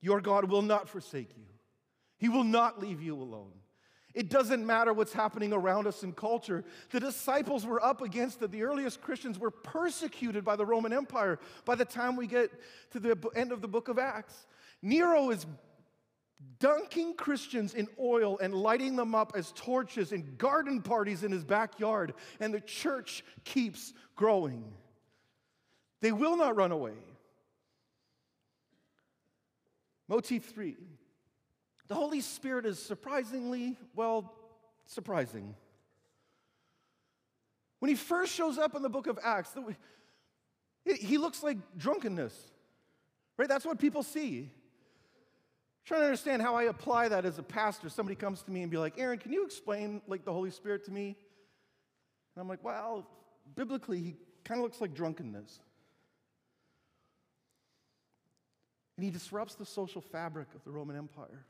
Your 0.00 0.20
God 0.20 0.50
will 0.50 0.62
not 0.62 0.88
forsake 0.88 1.36
you, 1.36 1.44
He 2.18 2.28
will 2.28 2.44
not 2.44 2.80
leave 2.80 3.02
you 3.02 3.16
alone. 3.16 3.52
It 4.14 4.28
doesn't 4.28 4.66
matter 4.66 4.92
what's 4.92 5.12
happening 5.12 5.52
around 5.52 5.86
us 5.86 6.02
in 6.02 6.12
culture. 6.12 6.64
The 6.90 7.00
disciples 7.00 7.64
were 7.64 7.82
up 7.82 8.02
against 8.02 8.42
it. 8.42 8.50
The 8.50 8.62
earliest 8.62 9.00
Christians 9.00 9.38
were 9.38 9.50
persecuted 9.50 10.44
by 10.44 10.56
the 10.56 10.66
Roman 10.66 10.92
Empire 10.92 11.38
by 11.64 11.74
the 11.74 11.84
time 11.84 12.16
we 12.16 12.26
get 12.26 12.50
to 12.90 13.00
the 13.00 13.16
end 13.34 13.52
of 13.52 13.62
the 13.62 13.68
book 13.68 13.88
of 13.88 13.98
Acts. 13.98 14.46
Nero 14.82 15.30
is 15.30 15.46
dunking 16.58 17.14
Christians 17.14 17.74
in 17.74 17.88
oil 17.98 18.38
and 18.40 18.54
lighting 18.54 18.96
them 18.96 19.14
up 19.14 19.32
as 19.34 19.52
torches 19.52 20.12
in 20.12 20.36
garden 20.36 20.82
parties 20.82 21.22
in 21.24 21.32
his 21.32 21.44
backyard, 21.44 22.14
and 22.40 22.52
the 22.52 22.60
church 22.60 23.24
keeps 23.44 23.92
growing. 24.16 24.64
They 26.00 26.12
will 26.12 26.36
not 26.36 26.56
run 26.56 26.72
away. 26.72 26.96
Motif 30.08 30.44
three 30.46 30.76
the 31.92 31.98
Holy 31.98 32.22
Spirit 32.22 32.64
is 32.64 32.78
surprisingly, 32.78 33.76
well, 33.94 34.32
surprising. 34.86 35.54
When 37.80 37.90
he 37.90 37.94
first 37.94 38.32
shows 38.32 38.56
up 38.56 38.74
in 38.74 38.80
the 38.80 38.88
book 38.88 39.08
of 39.08 39.18
Acts, 39.22 39.54
he 40.86 41.18
looks 41.18 41.42
like 41.42 41.58
drunkenness, 41.76 42.32
right? 43.36 43.46
That's 43.46 43.66
what 43.66 43.78
people 43.78 44.02
see. 44.02 44.38
I'm 44.38 45.84
trying 45.84 46.00
to 46.00 46.06
understand 46.06 46.40
how 46.40 46.54
I 46.54 46.62
apply 46.62 47.08
that 47.08 47.26
as 47.26 47.38
a 47.38 47.42
pastor. 47.42 47.90
Somebody 47.90 48.16
comes 48.16 48.42
to 48.44 48.50
me 48.50 48.62
and 48.62 48.70
be 48.70 48.78
like, 48.78 48.98
Aaron, 48.98 49.18
can 49.18 49.30
you 49.30 49.44
explain 49.44 50.00
like 50.06 50.24
the 50.24 50.32
Holy 50.32 50.50
Spirit 50.50 50.86
to 50.86 50.90
me? 50.90 51.08
And 52.34 52.40
I'm 52.40 52.48
like, 52.48 52.64
well, 52.64 53.06
biblically, 53.54 53.98
he 53.98 54.16
kind 54.44 54.60
of 54.60 54.62
looks 54.62 54.80
like 54.80 54.94
drunkenness. 54.94 55.60
And 58.96 59.04
he 59.04 59.10
disrupts 59.10 59.56
the 59.56 59.66
social 59.66 60.00
fabric 60.00 60.48
of 60.54 60.64
the 60.64 60.70
Roman 60.70 60.96
Empire. 60.96 61.44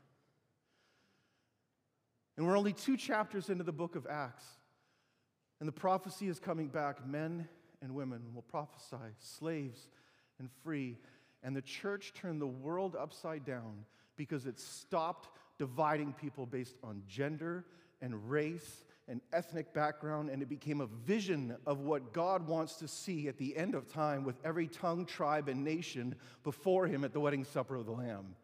And 2.37 2.47
we're 2.47 2.57
only 2.57 2.73
two 2.73 2.97
chapters 2.97 3.49
into 3.49 3.63
the 3.63 3.71
book 3.71 3.95
of 3.95 4.07
Acts. 4.09 4.45
And 5.59 5.67
the 5.67 5.73
prophecy 5.73 6.27
is 6.27 6.39
coming 6.39 6.67
back. 6.67 7.05
Men 7.05 7.47
and 7.81 7.93
women 7.93 8.21
will 8.33 8.41
prophesy, 8.41 9.13
slaves 9.19 9.87
and 10.39 10.49
free. 10.63 10.97
And 11.43 11.55
the 11.55 11.61
church 11.61 12.13
turned 12.13 12.41
the 12.41 12.47
world 12.47 12.95
upside 12.99 13.45
down 13.45 13.85
because 14.15 14.45
it 14.45 14.59
stopped 14.59 15.29
dividing 15.57 16.13
people 16.13 16.45
based 16.45 16.77
on 16.83 17.03
gender 17.07 17.65
and 18.01 18.29
race 18.29 18.85
and 19.07 19.19
ethnic 19.33 19.73
background, 19.73 20.29
and 20.29 20.41
it 20.41 20.47
became 20.47 20.79
a 20.79 20.87
vision 21.05 21.55
of 21.65 21.81
what 21.81 22.13
God 22.13 22.47
wants 22.47 22.75
to 22.75 22.87
see 22.87 23.27
at 23.27 23.37
the 23.37 23.55
end 23.57 23.75
of 23.75 23.87
time 23.87 24.23
with 24.23 24.35
every 24.45 24.67
tongue, 24.67 25.05
tribe, 25.05 25.49
and 25.49 25.63
nation 25.63 26.15
before 26.43 26.87
Him 26.87 27.03
at 27.03 27.11
the 27.11 27.19
wedding 27.19 27.43
supper 27.43 27.75
of 27.75 27.85
the 27.85 27.91
Lamb. 27.91 28.35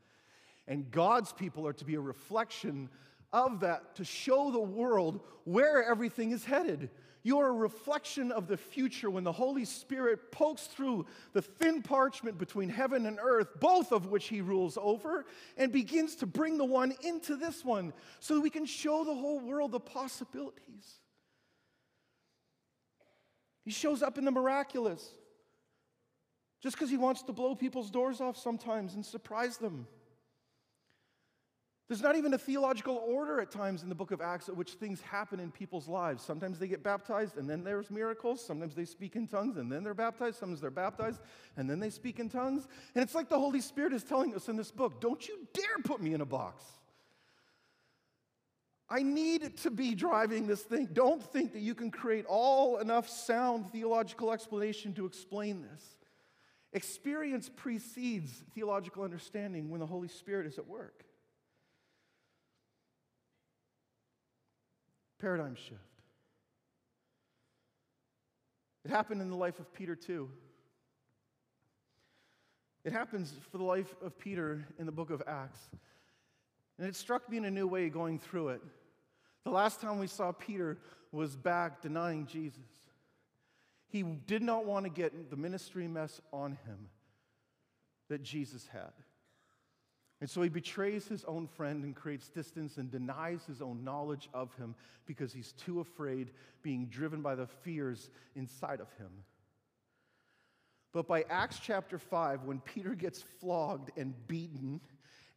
And 0.68 0.92
God's 0.92 1.32
people 1.32 1.66
are 1.66 1.74
to 1.74 1.86
be 1.86 1.96
a 1.96 2.02
reflection 2.02 2.90
of 3.32 3.62
that 3.62 3.96
to 3.96 4.04
show 4.04 4.52
the 4.52 4.60
world 4.60 5.22
where 5.44 5.84
everything 5.84 6.32
is 6.32 6.44
headed. 6.44 6.90
You're 7.22 7.48
a 7.48 7.54
reflection 7.54 8.32
of 8.32 8.48
the 8.48 8.56
future 8.56 9.10
when 9.10 9.26
the 9.26 9.32
Holy 9.32 9.66
Spirit 9.66 10.32
pokes 10.32 10.68
through 10.68 11.06
the 11.34 11.42
thin 11.42 11.82
parchment 11.82 12.38
between 12.38 12.70
heaven 12.70 13.06
and 13.06 13.20
earth, 13.22 13.60
both 13.60 13.92
of 13.92 14.08
which 14.08 14.30
He 14.30 14.40
rules 14.40 14.78
over, 14.82 15.26
and 15.58 15.72
begins 15.72 16.16
to 16.18 16.26
bring 16.26 16.58
the 16.58 16.66
one 16.66 16.94
into 17.04 17.36
this 17.36 17.66
one 17.66 17.94
so 18.20 18.36
that 18.36 18.42
we 18.42 18.50
can 18.50 18.66
show 18.66 19.04
the 19.04 19.14
whole 19.14 19.40
world 19.40 19.74
the 19.74 19.80
possibilities. 19.82 21.00
He 23.66 23.72
shows 23.72 24.02
up 24.02 24.18
in 24.18 24.24
the 24.24 24.32
miraculous 24.32 25.12
just 26.62 26.78
because 26.78 26.90
He 26.90 26.98
wants 26.98 27.22
to 27.24 27.34
blow 27.34 27.54
people's 27.54 27.92
doors 27.92 28.22
off 28.22 28.38
sometimes 28.38 28.96
and 28.96 29.06
surprise 29.06 29.58
them. 29.58 29.88
There's 31.90 32.04
not 32.04 32.16
even 32.16 32.36
a 32.36 32.38
theological 32.38 33.04
order 33.08 33.42
at 33.42 33.50
times 33.50 33.82
in 33.82 33.90
the 33.90 33.96
book 33.96 34.12
of 34.12 34.22
Acts 34.22 34.48
at 34.48 34.56
which 34.56 34.74
things 34.74 35.02
happen 35.02 35.40
in 35.40 35.50
people's 35.50 35.88
lives. 35.88 36.24
Sometimes 36.24 36.60
they 36.60 36.68
get 36.68 36.84
baptized 36.84 37.38
and 37.38 37.50
then 37.50 37.64
there's 37.64 37.90
miracles. 37.90 38.46
Sometimes 38.46 38.76
they 38.76 38.86
speak 38.86 39.16
in 39.16 39.26
tongues 39.26 39.58
and 39.58 39.72
then 39.72 39.84
they're 39.84 39.96
baptized. 39.96 40.38
Sometimes 40.38 40.62
they're 40.62 40.70
baptized 40.70 41.20
and 41.58 41.68
then 41.68 41.80
they 41.80 41.90
speak 41.90 42.20
in 42.20 42.30
tongues. 42.30 42.68
And 42.94 43.04
it's 43.04 43.16
like 43.16 43.28
the 43.28 43.40
Holy 43.40 43.60
Spirit 43.60 43.94
is 43.94 44.04
telling 44.04 44.36
us 44.36 44.50
in 44.50 44.56
this 44.56 44.70
book 44.70 45.02
don't 45.02 45.28
you 45.28 45.48
dare 45.52 45.80
put 45.84 46.00
me 46.00 46.14
in 46.14 46.22
a 46.22 46.28
box. 46.28 46.64
I 48.88 49.02
need 49.02 49.58
to 49.58 49.72
be 49.72 49.96
driving 49.96 50.46
this 50.46 50.62
thing. 50.62 50.90
Don't 50.94 51.24
think 51.24 51.54
that 51.54 51.62
you 51.62 51.74
can 51.74 51.90
create 51.90 52.26
all 52.28 52.78
enough 52.78 53.10
sound 53.10 53.72
theological 53.72 54.32
explanation 54.32 54.94
to 54.94 55.08
explain 55.08 55.64
this. 55.64 55.84
Experience 56.72 57.50
precedes 57.56 58.44
theological 58.54 59.04
understanding 59.04 59.72
when 59.72 59.80
the 59.80 59.88
Holy 59.88 60.08
Spirit 60.08 60.46
is 60.46 60.60
at 60.60 60.68
work. 60.68 61.06
Paradigm 65.20 65.56
shift. 65.56 65.80
It 68.86 68.92
happened 68.92 69.22
in 69.22 69.30
the 69.30 69.36
life 69.36 69.60
of 69.60 69.74
Peter, 69.74 69.96
too. 69.96 70.30
It 72.86 72.94
happens 72.94 73.34
for 73.52 73.58
the 73.58 73.64
life 73.64 73.94
of 74.04 74.18
Peter 74.18 74.66
in 74.80 74.86
the 74.86 74.92
book 74.92 75.10
of 75.10 75.22
Acts. 75.28 75.60
And 76.78 76.88
it 76.88 76.96
struck 76.96 77.30
me 77.30 77.38
in 77.38 77.46
a 77.46 77.52
new 77.52 77.68
way 77.68 77.90
going 77.90 78.20
through 78.20 78.50
it. 78.50 78.62
The 79.44 79.52
last 79.52 79.82
time 79.82 80.00
we 80.00 80.08
saw 80.08 80.32
Peter 80.32 80.78
was 81.12 81.36
back 81.36 81.82
denying 81.82 82.26
Jesus. 82.26 82.64
He 83.90 84.04
did 84.04 84.42
not 84.42 84.66
want 84.66 84.86
to 84.86 84.90
get 84.90 85.30
the 85.30 85.36
ministry 85.36 85.88
mess 85.88 86.22
on 86.32 86.52
him 86.66 86.90
that 88.08 88.24
Jesus 88.24 88.68
had. 88.72 88.92
And 90.22 90.30
so 90.30 90.42
he 90.42 90.50
betrays 90.50 91.08
his 91.08 91.24
own 91.26 91.48
friend 91.48 91.84
and 91.84 91.96
creates 91.96 92.28
distance 92.30 92.78
and 92.78 92.92
denies 92.92 93.46
his 93.46 93.62
own 93.62 93.84
knowledge 93.84 94.30
of 94.34 94.54
him 94.56 94.76
because 95.06 95.32
he's 95.32 95.54
too 95.54 95.80
afraid, 95.80 96.32
being 96.62 96.88
driven 96.88 97.22
by 97.22 97.36
the 97.36 97.48
fears 97.48 98.10
inside 98.36 98.82
of 98.82 98.92
him. 98.98 99.12
But 100.92 101.08
by 101.08 101.24
Acts 101.30 101.60
chapter 101.60 101.98
5, 101.98 102.44
when 102.44 102.60
Peter 102.60 102.96
gets 102.96 103.22
flogged 103.40 103.92
and 103.96 104.14
beaten 104.28 104.82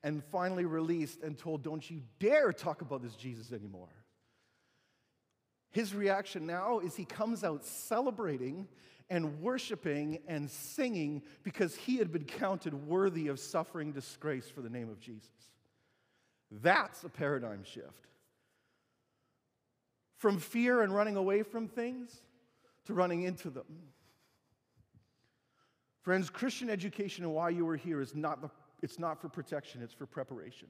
and 0.02 0.24
finally 0.24 0.64
released 0.64 1.22
and 1.22 1.38
told, 1.38 1.62
Don't 1.62 1.88
you 1.88 2.00
dare 2.18 2.52
talk 2.52 2.80
about 2.82 3.02
this 3.02 3.14
Jesus 3.14 3.52
anymore, 3.52 3.90
his 5.70 5.94
reaction 5.94 6.46
now 6.46 6.80
is 6.80 6.96
he 6.96 7.04
comes 7.04 7.44
out 7.44 7.64
celebrating 7.64 8.66
and 9.12 9.42
worshiping 9.42 10.18
and 10.26 10.50
singing 10.50 11.22
because 11.42 11.76
he 11.76 11.98
had 11.98 12.10
been 12.10 12.24
counted 12.24 12.72
worthy 12.72 13.28
of 13.28 13.38
suffering 13.38 13.92
disgrace 13.92 14.48
for 14.48 14.62
the 14.62 14.70
name 14.70 14.88
of 14.88 14.98
Jesus. 14.98 15.28
That's 16.50 17.04
a 17.04 17.10
paradigm 17.10 17.62
shift. 17.62 18.06
From 20.16 20.38
fear 20.38 20.80
and 20.80 20.94
running 20.94 21.16
away 21.16 21.42
from 21.42 21.68
things 21.68 22.22
to 22.86 22.94
running 22.94 23.24
into 23.24 23.50
them. 23.50 23.66
Friends, 26.00 26.30
Christian 26.30 26.70
education 26.70 27.22
and 27.22 27.34
why 27.34 27.50
you 27.50 27.68
are 27.68 27.76
here 27.76 28.00
is 28.00 28.14
not, 28.14 28.40
the, 28.40 28.48
it's 28.80 28.98
not 28.98 29.20
for 29.20 29.28
protection, 29.28 29.82
it's 29.82 29.92
for 29.92 30.06
preparation. 30.06 30.68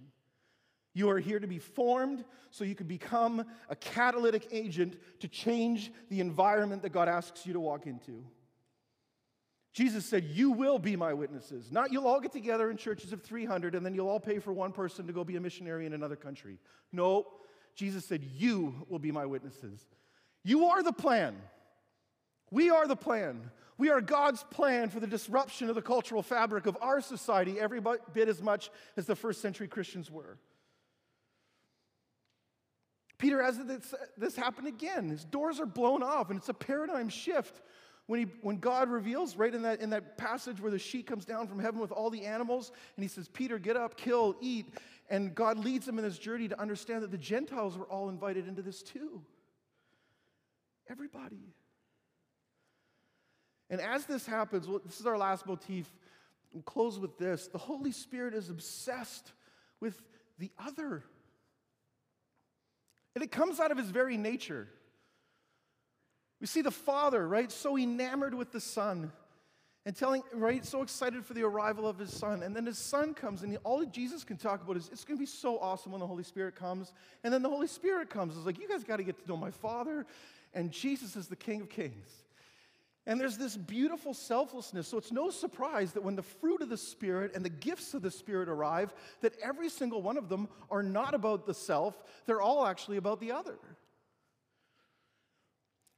You 0.95 1.09
are 1.11 1.19
here 1.19 1.41
to 1.41 1.47
be 1.47 1.59
formed 1.59 2.25
so 2.51 2.65
you 2.65 2.75
can 2.75 2.87
become 2.87 3.47
a 3.69 3.77
catalytic 3.77 4.49
agent 4.53 4.99
to 5.21 5.29
change 5.29 5.91
the 6.11 6.21
environment 6.21 6.83
that 6.83 6.91
God 6.91 7.09
asks 7.09 7.47
you 7.47 7.55
to 7.55 7.61
walk 7.61 7.87
into. 7.87 8.25
Jesus 9.73 10.05
said, 10.05 10.25
You 10.25 10.51
will 10.51 10.79
be 10.79 10.97
my 10.97 11.15
witnesses. 11.15 11.73
Not 11.73 11.93
you'll 11.93 12.07
all 12.07 12.21
get 12.21 12.33
together 12.33 12.71
in 12.71 12.77
churches 12.77 13.13
of 13.13 13.23
300 13.23 13.75
and 13.75 13.85
then 13.85 13.95
you'll 13.95 14.09
all 14.09 14.21
pay 14.21 14.39
for 14.39 14.53
one 14.53 14.73
person 14.73 15.07
to 15.07 15.13
go 15.13 15.25
be 15.25 15.37
a 15.37 15.41
missionary 15.41 15.87
in 15.87 15.95
another 15.95 16.17
country. 16.17 16.59
No, 16.93 17.27
Jesus 17.75 18.05
said, 18.05 18.23
You 18.23 18.85
will 18.89 18.99
be 18.99 19.13
my 19.13 19.25
witnesses. 19.25 19.87
You 20.45 20.67
are 20.67 20.83
the 20.83 20.93
plan. 20.93 21.37
We 22.51 22.69
are 22.69 22.87
the 22.87 22.97
plan. 22.97 23.51
We 23.79 23.89
are 23.89 24.03
God's 24.03 24.45
plan 24.45 24.91
for 24.91 25.01
the 25.01 25.07
disruption 25.07 25.71
of 25.71 25.75
the 25.75 25.83
cultural 25.83 26.23
fabric 26.23 26.67
of 26.67 26.77
our 26.83 27.01
society 27.01 27.59
every 27.59 27.81
bit 28.13 28.29
as 28.29 28.43
much 28.43 28.71
as 28.99 29.07
the 29.07 29.17
first 29.17 29.41
century 29.41 29.69
Christians 29.69 30.11
were. 30.11 30.39
Peter 33.23 33.41
has 33.41 33.57
this, 33.57 33.95
this 34.19 34.35
happen 34.35 34.67
again. 34.67 35.09
His 35.09 35.25
doors 35.25 35.61
are 35.61 35.67
blown 35.67 36.03
off, 36.03 36.31
and 36.31 36.37
it's 36.37 36.49
a 36.49 36.55
paradigm 36.55 37.09
shift 37.09 37.63
when, 38.07 38.19
he, 38.19 38.27
when 38.41 38.57
God 38.57 38.91
reveals, 38.91 39.37
right 39.37 39.55
in 39.55 39.63
that, 39.63 39.81
in 39.81 39.91
that 39.91 40.19
passage 40.19 40.61
where 40.61 40.73
the 40.73 40.79
sheet 40.81 41.07
comes 41.07 41.25
down 41.25 41.47
from 41.47 41.61
heaven 41.61 41.79
with 41.79 41.93
all 41.93 42.11
the 42.11 42.25
animals, 42.25 42.73
and 42.97 43.05
he 43.05 43.07
says, 43.07 43.29
Peter, 43.29 43.61
get 43.61 43.77
up, 43.77 43.97
kill, 43.97 44.35
eat. 44.41 44.67
And 45.09 45.37
God 45.37 45.57
leads 45.57 45.87
him 45.87 46.01
in 46.01 46.05
this 46.05 46.19
journey 46.19 46.49
to 46.49 46.61
understand 46.61 47.05
that 47.05 47.13
the 47.13 47.17
Gentiles 47.17 47.79
were 47.79 47.85
all 47.85 48.09
invited 48.09 48.49
into 48.49 48.61
this 48.61 48.83
too. 48.83 49.23
Everybody. 50.91 51.55
And 53.71 53.81
as 53.81 54.05
this 54.05 54.27
happens, 54.27 54.67
well, 54.67 54.81
this 54.85 54.99
is 54.99 55.07
our 55.07 55.17
last 55.17 55.47
motif. 55.47 55.95
We'll 56.53 56.65
close 56.65 56.99
with 56.99 57.19
this. 57.19 57.47
The 57.47 57.59
Holy 57.59 57.93
Spirit 57.93 58.35
is 58.35 58.51
obsessed 58.51 59.31
with 59.79 60.03
the 60.41 60.51
other. 60.59 61.05
And 63.15 63.23
it 63.23 63.31
comes 63.31 63.61
out 63.61 63.71
of 63.71 63.79
his 63.79 63.91
very 63.91 64.17
nature. 64.17 64.69
We 66.41 66.47
see 66.47 66.63
the 66.63 66.71
Father, 66.71 67.27
right, 67.27 67.53
so 67.53 67.79
enamored 67.79 68.35
with 68.35 68.53
the 68.53 68.61
Son 68.61 69.13
and 69.85 69.97
telling, 69.97 70.23
right, 70.33 70.65
so 70.65 70.83
excited 70.83 71.25
for 71.25 71.35
the 71.35 71.43
arrival 71.43 71.89
of 71.89 71.99
his 71.99 72.17
Son. 72.17 72.43
And 72.43 72.55
then 72.55 72.67
his 72.67 72.79
Son 72.79 73.15
comes, 73.15 73.43
and 73.43 73.57
all 73.65 73.81
that 73.81 73.93
Jesus 73.93 74.25
can 74.25 74.37
talk 74.37 74.63
about 74.63 74.77
is 74.77 74.89
it's 74.93 75.05
going 75.05 75.19
to 75.19 75.23
be 75.23 75.27
so 75.27 75.59
awesome 75.59 75.93
when 75.93 76.01
the 76.01 76.07
Holy 76.07 76.23
Spirit 76.23 76.55
comes. 76.55 76.93
And 77.25 77.33
then 77.35 77.43
the 77.43 77.49
Holy 77.49 77.67
Spirit 77.67 78.09
comes. 78.09 78.37
It's 78.37 78.47
like, 78.47 78.61
you 78.61 78.69
guys 78.69 78.85
got 78.85 78.97
to 78.97 79.03
get 79.03 79.23
to 79.23 79.29
know 79.29 79.37
my 79.37 79.51
Father. 79.51 80.07
And 80.55 80.71
Jesus 80.71 81.17
is 81.17 81.29
the 81.29 81.37
King 81.37 81.63
of 81.63 81.69
Kings. 81.69 82.25
And 83.07 83.21
there's 83.21 83.37
this 83.37 83.57
beautiful 83.57 84.15
selflessness. 84.15 84.87
So 84.87 84.97
it's 84.97 85.11
no 85.11 85.31
surprise 85.31 85.93
that 85.93 86.05
when 86.05 86.15
the 86.15 86.23
fruit 86.23 86.63
of 86.63 86.69
the 86.69 86.77
Spirit 86.77 87.33
and 87.35 87.45
the 87.45 87.51
gifts 87.51 87.95
of 87.95 88.03
the 88.03 88.11
Spirit 88.11 88.49
arrive, 88.49 88.95
that 89.23 89.35
every 89.43 89.69
single 89.69 90.03
one 90.03 90.17
of 90.17 90.29
them 90.29 90.49
are 90.71 90.85
not 90.85 91.15
about 91.15 91.45
the 91.45 91.55
self, 91.55 92.01
they're 92.27 92.41
all 92.41 92.65
actually 92.65 92.99
about 92.99 93.19
the 93.19 93.33
other. 93.33 93.59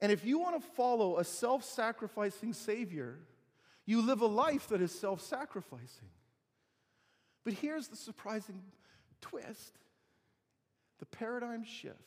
And 0.00 0.10
if 0.10 0.24
you 0.24 0.38
want 0.38 0.60
to 0.60 0.68
follow 0.72 1.18
a 1.18 1.24
self 1.24 1.62
sacrificing 1.64 2.54
Savior, 2.54 3.18
you 3.86 4.00
live 4.00 4.22
a 4.22 4.26
life 4.26 4.68
that 4.68 4.80
is 4.80 4.92
self 4.92 5.20
sacrificing. 5.20 6.08
But 7.44 7.52
here's 7.52 7.88
the 7.88 7.96
surprising 7.96 8.62
twist 9.20 9.78
the 11.00 11.06
paradigm 11.06 11.64
shift 11.64 11.98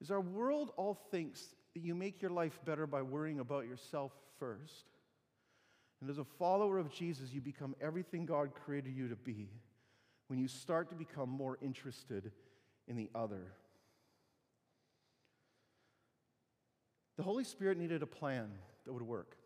is 0.00 0.10
our 0.10 0.20
world 0.20 0.72
all 0.76 0.94
thinks 1.10 1.42
that 1.80 1.86
you 1.86 1.94
make 1.94 2.20
your 2.20 2.30
life 2.30 2.58
better 2.66 2.86
by 2.86 3.00
worrying 3.00 3.40
about 3.40 3.66
yourself 3.66 4.12
first. 4.38 4.84
And 6.00 6.10
as 6.10 6.18
a 6.18 6.24
follower 6.24 6.78
of 6.78 6.92
Jesus, 6.92 7.32
you 7.32 7.40
become 7.40 7.74
everything 7.80 8.26
God 8.26 8.50
created 8.54 8.94
you 8.94 9.08
to 9.08 9.16
be 9.16 9.48
when 10.28 10.38
you 10.38 10.46
start 10.46 10.90
to 10.90 10.94
become 10.94 11.30
more 11.30 11.58
interested 11.62 12.32
in 12.86 12.96
the 12.96 13.08
other. 13.14 13.52
The 17.16 17.22
Holy 17.22 17.44
Spirit 17.44 17.78
needed 17.78 18.02
a 18.02 18.06
plan 18.06 18.50
that 18.84 18.92
would 18.92 19.02
work 19.02 19.36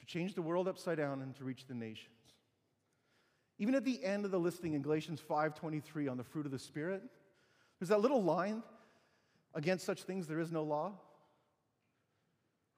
to 0.00 0.06
change 0.06 0.34
the 0.34 0.42
world 0.42 0.66
upside 0.66 0.96
down 0.96 1.20
and 1.20 1.34
to 1.36 1.44
reach 1.44 1.66
the 1.66 1.74
nations. 1.74 2.08
Even 3.58 3.74
at 3.74 3.84
the 3.84 4.02
end 4.02 4.24
of 4.24 4.30
the 4.30 4.40
listing 4.40 4.74
in 4.74 4.82
Galatians 4.82 5.20
5:23 5.20 6.08
on 6.08 6.16
the 6.16 6.24
fruit 6.24 6.46
of 6.46 6.52
the 6.52 6.58
Spirit, 6.58 7.02
there's 7.78 7.88
that 7.88 8.00
little 8.00 8.22
line 8.22 8.62
against 9.54 9.84
such 9.84 10.04
things 10.04 10.26
there 10.26 10.40
is 10.40 10.52
no 10.52 10.62
law 10.62 10.98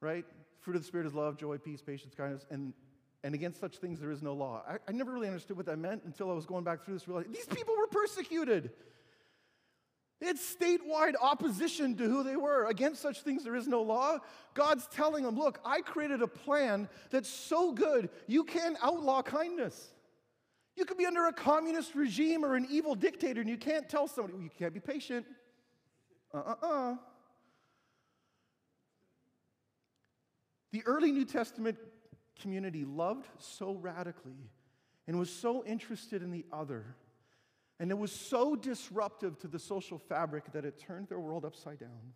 right? 0.00 0.24
Fruit 0.60 0.76
of 0.76 0.82
the 0.82 0.86
Spirit 0.86 1.06
is 1.06 1.14
love, 1.14 1.36
joy, 1.36 1.58
peace, 1.58 1.82
patience, 1.82 2.14
kindness, 2.14 2.46
and, 2.50 2.72
and 3.24 3.34
against 3.34 3.60
such 3.60 3.78
things 3.78 4.00
there 4.00 4.10
is 4.10 4.22
no 4.22 4.34
law. 4.34 4.62
I, 4.68 4.76
I 4.88 4.92
never 4.92 5.12
really 5.12 5.28
understood 5.28 5.56
what 5.56 5.66
that 5.66 5.78
meant 5.78 6.02
until 6.04 6.30
I 6.30 6.34
was 6.34 6.46
going 6.46 6.64
back 6.64 6.84
through 6.84 6.94
this. 6.94 7.08
Realizing 7.08 7.32
these 7.32 7.46
people 7.46 7.74
were 7.76 7.86
persecuted. 7.86 8.70
They 10.20 10.26
had 10.26 10.36
statewide 10.36 11.14
opposition 11.20 11.96
to 11.96 12.04
who 12.04 12.22
they 12.22 12.36
were. 12.36 12.66
Against 12.66 13.00
such 13.00 13.22
things 13.22 13.42
there 13.42 13.56
is 13.56 13.66
no 13.66 13.80
law. 13.80 14.18
God's 14.52 14.86
telling 14.88 15.24
them, 15.24 15.38
look, 15.38 15.58
I 15.64 15.80
created 15.80 16.20
a 16.20 16.26
plan 16.26 16.88
that's 17.10 17.30
so 17.30 17.72
good, 17.72 18.10
you 18.26 18.44
can't 18.44 18.76
outlaw 18.82 19.22
kindness. 19.22 19.94
You 20.76 20.84
could 20.84 20.98
be 20.98 21.06
under 21.06 21.26
a 21.26 21.32
communist 21.32 21.94
regime 21.94 22.44
or 22.44 22.54
an 22.54 22.66
evil 22.70 22.94
dictator, 22.94 23.40
and 23.40 23.50
you 23.50 23.56
can't 23.56 23.88
tell 23.88 24.08
somebody, 24.08 24.34
well, 24.34 24.42
you 24.42 24.50
can't 24.58 24.72
be 24.72 24.80
patient. 24.80 25.26
Uh 26.32 26.38
uh 26.38 26.66
uh. 26.66 26.94
The 30.72 30.82
early 30.86 31.10
New 31.10 31.24
Testament 31.24 31.78
community 32.40 32.84
loved 32.84 33.26
so 33.38 33.72
radically 33.74 34.50
and 35.06 35.18
was 35.18 35.30
so 35.30 35.64
interested 35.64 36.22
in 36.22 36.30
the 36.30 36.44
other, 36.52 36.94
and 37.78 37.90
it 37.90 37.98
was 37.98 38.12
so 38.12 38.54
disruptive 38.54 39.38
to 39.40 39.48
the 39.48 39.58
social 39.58 39.98
fabric 39.98 40.52
that 40.52 40.64
it 40.64 40.78
turned 40.78 41.08
their 41.08 41.18
world 41.18 41.44
upside 41.44 41.80
down. 41.80 42.12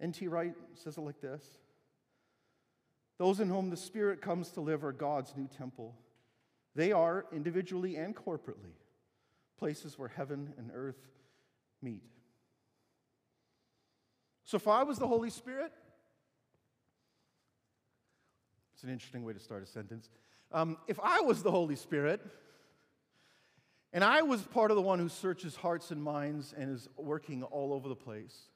N.T. 0.00 0.26
Wright 0.28 0.54
says 0.74 0.96
it 0.96 1.00
like 1.00 1.20
this 1.20 1.44
Those 3.18 3.40
in 3.40 3.48
whom 3.48 3.70
the 3.70 3.76
Spirit 3.76 4.20
comes 4.20 4.50
to 4.50 4.60
live 4.60 4.84
are 4.84 4.92
God's 4.92 5.34
new 5.36 5.48
temple. 5.48 5.94
They 6.74 6.92
are, 6.92 7.26
individually 7.32 7.96
and 7.96 8.16
corporately, 8.16 8.74
places 9.58 9.98
where 9.98 10.08
heaven 10.08 10.54
and 10.56 10.70
earth 10.74 11.08
meet. 11.82 12.02
So 14.52 14.56
if 14.56 14.68
I 14.68 14.82
was 14.82 14.98
the 14.98 15.08
Holy 15.08 15.30
Spirit, 15.30 15.72
it's 18.74 18.84
an 18.84 18.90
interesting 18.90 19.24
way 19.24 19.32
to 19.32 19.38
start 19.38 19.62
a 19.62 19.66
sentence. 19.66 20.10
Um, 20.52 20.76
if 20.86 21.00
I 21.02 21.20
was 21.20 21.42
the 21.42 21.50
Holy 21.50 21.74
Spirit, 21.74 22.20
and 23.94 24.04
I 24.04 24.20
was 24.20 24.42
part 24.42 24.70
of 24.70 24.74
the 24.74 24.82
one 24.82 24.98
who 24.98 25.08
searches 25.08 25.56
hearts 25.56 25.90
and 25.90 26.02
minds 26.02 26.52
and 26.54 26.70
is 26.70 26.86
working 26.98 27.44
all 27.44 27.72
over 27.72 27.88
the 27.88 27.96
place, 27.96 28.50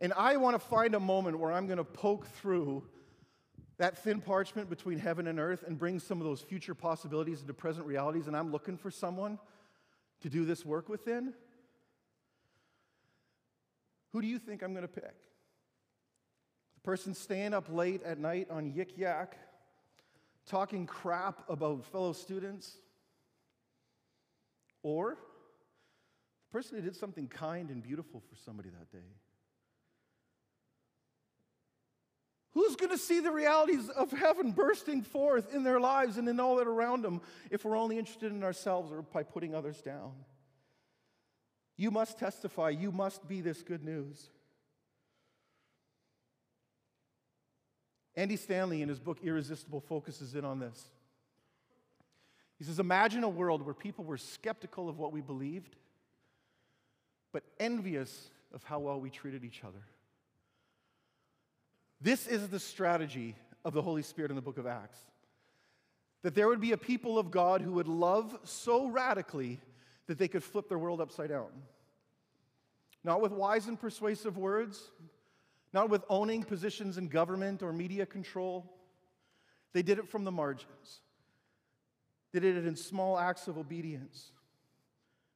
and 0.00 0.14
I 0.14 0.38
want 0.38 0.54
to 0.54 0.66
find 0.66 0.94
a 0.94 1.00
moment 1.00 1.38
where 1.38 1.52
I'm 1.52 1.66
going 1.66 1.76
to 1.76 1.84
poke 1.84 2.26
through 2.28 2.82
that 3.76 3.98
thin 3.98 4.22
parchment 4.22 4.70
between 4.70 4.98
heaven 4.98 5.26
and 5.26 5.38
earth 5.38 5.62
and 5.66 5.78
bring 5.78 5.98
some 5.98 6.22
of 6.22 6.24
those 6.26 6.40
future 6.40 6.74
possibilities 6.74 7.42
into 7.42 7.52
present 7.52 7.86
realities, 7.86 8.28
and 8.28 8.34
I'm 8.34 8.50
looking 8.50 8.78
for 8.78 8.90
someone 8.90 9.38
to 10.22 10.30
do 10.30 10.46
this 10.46 10.64
work 10.64 10.88
within, 10.88 11.34
who 14.12 14.20
do 14.20 14.26
you 14.26 14.38
think 14.38 14.62
I'm 14.62 14.72
going 14.72 14.82
to 14.82 14.88
pick? 14.88 15.14
The 16.74 16.80
person 16.82 17.14
staying 17.14 17.54
up 17.54 17.66
late 17.70 18.02
at 18.02 18.18
night 18.18 18.48
on 18.50 18.72
Yik 18.72 18.96
Yak, 18.96 19.36
talking 20.46 20.86
crap 20.86 21.48
about 21.48 21.84
fellow 21.86 22.12
students? 22.12 22.76
Or 24.82 25.10
the 25.10 26.58
person 26.58 26.76
who 26.76 26.82
did 26.82 26.96
something 26.96 27.28
kind 27.28 27.70
and 27.70 27.82
beautiful 27.82 28.20
for 28.20 28.34
somebody 28.44 28.70
that 28.70 28.90
day? 28.90 29.06
Who's 32.52 32.74
going 32.74 32.90
to 32.90 32.98
see 32.98 33.20
the 33.20 33.30
realities 33.30 33.88
of 33.90 34.10
heaven 34.10 34.50
bursting 34.50 35.02
forth 35.02 35.54
in 35.54 35.62
their 35.62 35.78
lives 35.78 36.16
and 36.16 36.28
in 36.28 36.40
all 36.40 36.56
that 36.56 36.66
around 36.66 37.02
them 37.02 37.20
if 37.48 37.64
we're 37.64 37.76
only 37.76 37.96
interested 37.96 38.32
in 38.32 38.42
ourselves 38.42 38.90
or 38.90 39.02
by 39.02 39.22
putting 39.22 39.54
others 39.54 39.80
down? 39.80 40.12
You 41.80 41.90
must 41.90 42.18
testify. 42.18 42.68
You 42.68 42.92
must 42.92 43.26
be 43.26 43.40
this 43.40 43.62
good 43.62 43.82
news. 43.82 44.28
Andy 48.14 48.36
Stanley, 48.36 48.82
in 48.82 48.90
his 48.90 49.00
book 49.00 49.20
Irresistible, 49.22 49.80
focuses 49.80 50.34
in 50.34 50.44
on 50.44 50.58
this. 50.58 50.78
He 52.58 52.64
says 52.64 52.80
Imagine 52.80 53.24
a 53.24 53.30
world 53.30 53.64
where 53.64 53.72
people 53.72 54.04
were 54.04 54.18
skeptical 54.18 54.90
of 54.90 54.98
what 54.98 55.10
we 55.10 55.22
believed, 55.22 55.74
but 57.32 57.44
envious 57.58 58.28
of 58.52 58.62
how 58.62 58.80
well 58.80 59.00
we 59.00 59.08
treated 59.08 59.42
each 59.42 59.64
other. 59.64 59.82
This 61.98 62.26
is 62.26 62.48
the 62.48 62.60
strategy 62.60 63.36
of 63.64 63.72
the 63.72 63.80
Holy 63.80 64.02
Spirit 64.02 64.30
in 64.30 64.34
the 64.34 64.42
book 64.42 64.58
of 64.58 64.66
Acts. 64.66 64.98
That 66.24 66.34
there 66.34 66.48
would 66.48 66.60
be 66.60 66.72
a 66.72 66.76
people 66.76 67.18
of 67.18 67.30
God 67.30 67.62
who 67.62 67.72
would 67.72 67.88
love 67.88 68.38
so 68.44 68.88
radically 68.88 69.60
that 70.10 70.18
they 70.18 70.26
could 70.26 70.42
flip 70.42 70.68
their 70.68 70.76
world 70.76 71.00
upside 71.00 71.28
down. 71.28 71.46
Not 73.04 73.20
with 73.20 73.30
wise 73.30 73.68
and 73.68 73.78
persuasive 73.78 74.36
words, 74.36 74.90
not 75.72 75.88
with 75.88 76.02
owning 76.08 76.42
positions 76.42 76.98
in 76.98 77.06
government 77.06 77.62
or 77.62 77.72
media 77.72 78.04
control. 78.06 78.68
They 79.72 79.82
did 79.82 80.00
it 80.00 80.08
from 80.08 80.24
the 80.24 80.32
margins. 80.32 80.98
They 82.32 82.40
did 82.40 82.56
it 82.56 82.66
in 82.66 82.74
small 82.74 83.20
acts 83.20 83.46
of 83.46 83.56
obedience. 83.56 84.32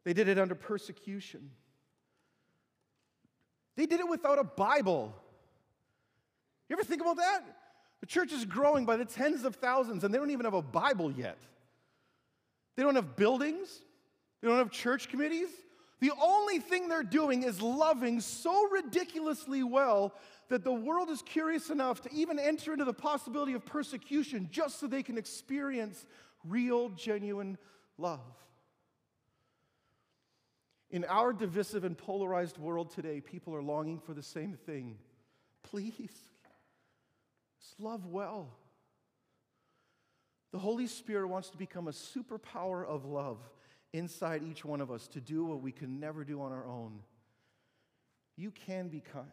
They 0.03 0.13
did 0.13 0.27
it 0.27 0.41
under 0.41 0.57
persecution. 0.57 1.53
They 3.77 3.87
did 3.87 4.01
it 4.01 4.09
without 4.09 4.41
a 4.41 4.45
Bible. 4.45 5.15
You 6.69 6.75
ever 6.75 6.83
think 6.83 7.01
about 7.01 7.19
that? 7.19 7.45
The 8.01 8.07
church 8.07 8.33
is 8.33 8.45
growing 8.45 8.87
by 8.87 8.97
the 8.97 9.05
tens 9.05 9.45
of 9.45 9.55
thousands, 9.55 10.03
and 10.03 10.13
they 10.13 10.19
don't 10.19 10.33
even 10.33 10.47
have 10.47 10.55
a 10.55 10.63
Bible 10.63 11.13
yet. 11.13 11.39
They 12.75 12.83
don't 12.83 12.97
have 12.97 13.15
buildings. 13.15 13.69
They 14.45 14.51
don't 14.51 14.59
have 14.59 14.71
church 14.71 15.09
committees. 15.09 15.49
The 16.01 16.13
only 16.21 16.59
thing 16.59 16.91
they're 16.91 17.03
doing 17.03 17.45
is 17.45 17.63
loving 17.63 18.21
so 18.21 18.69
ridiculously 18.69 19.63
well 19.63 20.13
that 20.51 20.65
the 20.65 20.73
world 20.73 21.09
is 21.09 21.23
curious 21.23 21.71
enough 21.71 22.03
to 22.03 22.13
even 22.13 22.39
enter 22.39 22.75
into 22.75 22.85
the 22.85 22.93
possibility 22.93 23.55
of 23.55 23.65
persecution 23.65 24.51
just 24.53 24.79
so 24.79 24.87
they 24.87 25.03
can 25.03 25.17
experience 25.17 26.05
real, 26.47 26.91
genuine 26.91 27.57
love. 27.97 28.21
In 30.91 31.07
our 31.07 31.33
divisive 31.33 31.85
and 31.85 31.97
polarized 31.97 32.59
world 32.59 32.91
today, 32.91 33.23
people 33.23 33.55
are 33.55 33.63
longing 33.63 33.99
for 33.99 34.13
the 34.13 34.23
same 34.23 34.59
thing. 34.67 34.99
Please, 35.63 35.95
just 37.63 37.81
love 37.81 38.05
well. 38.05 38.51
The 40.53 40.59
Holy 40.59 40.87
Spirit 40.87 41.29
wants 41.29 41.49
to 41.49 41.57
become 41.57 41.89
a 41.89 41.93
superpower 41.93 42.87
of 42.87 43.07
love 43.07 43.39
inside 43.95 44.43
each 44.43 44.65
one 44.65 44.81
of 44.81 44.91
us 44.91 45.07
to 45.07 45.21
do 45.21 45.45
what 45.45 45.63
we 45.63 45.71
can 45.71 46.01
never 46.01 46.25
do 46.25 46.43
on 46.43 46.53
our 46.53 46.67
own. 46.67 46.99
You 48.37 48.51
can 48.51 48.89
be 48.89 49.01
kind 49.01 49.29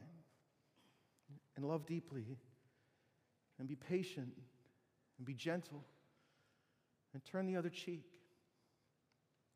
and 1.57 1.65
love 1.65 1.87
deeply 1.87 2.37
and 3.57 3.67
be 3.67 3.75
patient 3.75 4.31
and 5.17 5.25
be 5.25 5.33
gentle 5.33 5.83
and 7.13 7.25
turn 7.25 7.47
the 7.47 7.55
other 7.55 7.69
cheek. 7.69 8.05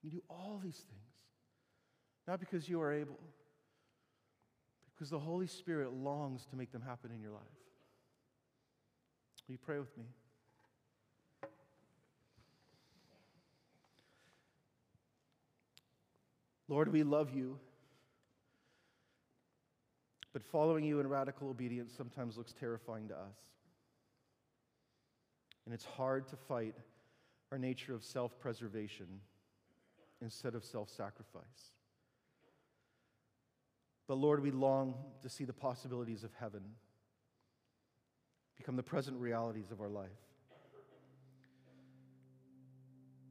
You 0.01 0.09
do 0.09 0.23
all 0.27 0.59
these 0.61 0.75
things, 0.75 1.13
not 2.27 2.39
because 2.39 2.67
you 2.67 2.81
are 2.81 2.91
able, 2.91 3.19
because 4.93 5.11
the 5.11 5.19
Holy 5.19 5.47
Spirit 5.47 5.93
longs 5.93 6.45
to 6.47 6.55
make 6.55 6.71
them 6.71 6.81
happen 6.81 7.11
in 7.11 7.21
your 7.21 7.31
life. 7.31 7.41
Will 9.47 9.53
you 9.53 9.59
pray 9.63 9.77
with 9.77 9.95
me? 9.97 10.05
Lord, 16.67 16.91
we 16.91 17.03
love 17.03 17.33
you. 17.33 17.59
But 20.33 20.43
following 20.43 20.83
you 20.83 20.99
in 20.99 21.07
radical 21.07 21.49
obedience 21.49 21.93
sometimes 21.95 22.37
looks 22.37 22.53
terrifying 22.53 23.07
to 23.07 23.13
us. 23.13 23.37
And 25.65 25.73
it's 25.73 25.85
hard 25.85 26.27
to 26.27 26.35
fight 26.35 26.75
our 27.51 27.57
nature 27.57 27.93
of 27.93 28.03
self 28.03 28.37
preservation 28.39 29.07
instead 30.21 30.55
of 30.55 30.65
self 30.65 30.89
sacrifice. 30.89 31.43
But 34.07 34.15
Lord, 34.15 34.41
we 34.41 34.51
long 34.51 34.95
to 35.23 35.29
see 35.29 35.45
the 35.45 35.53
possibilities 35.53 36.23
of 36.23 36.31
heaven 36.39 36.61
become 38.57 38.75
the 38.75 38.83
present 38.83 39.17
realities 39.17 39.71
of 39.71 39.81
our 39.81 39.89
life. 39.89 40.09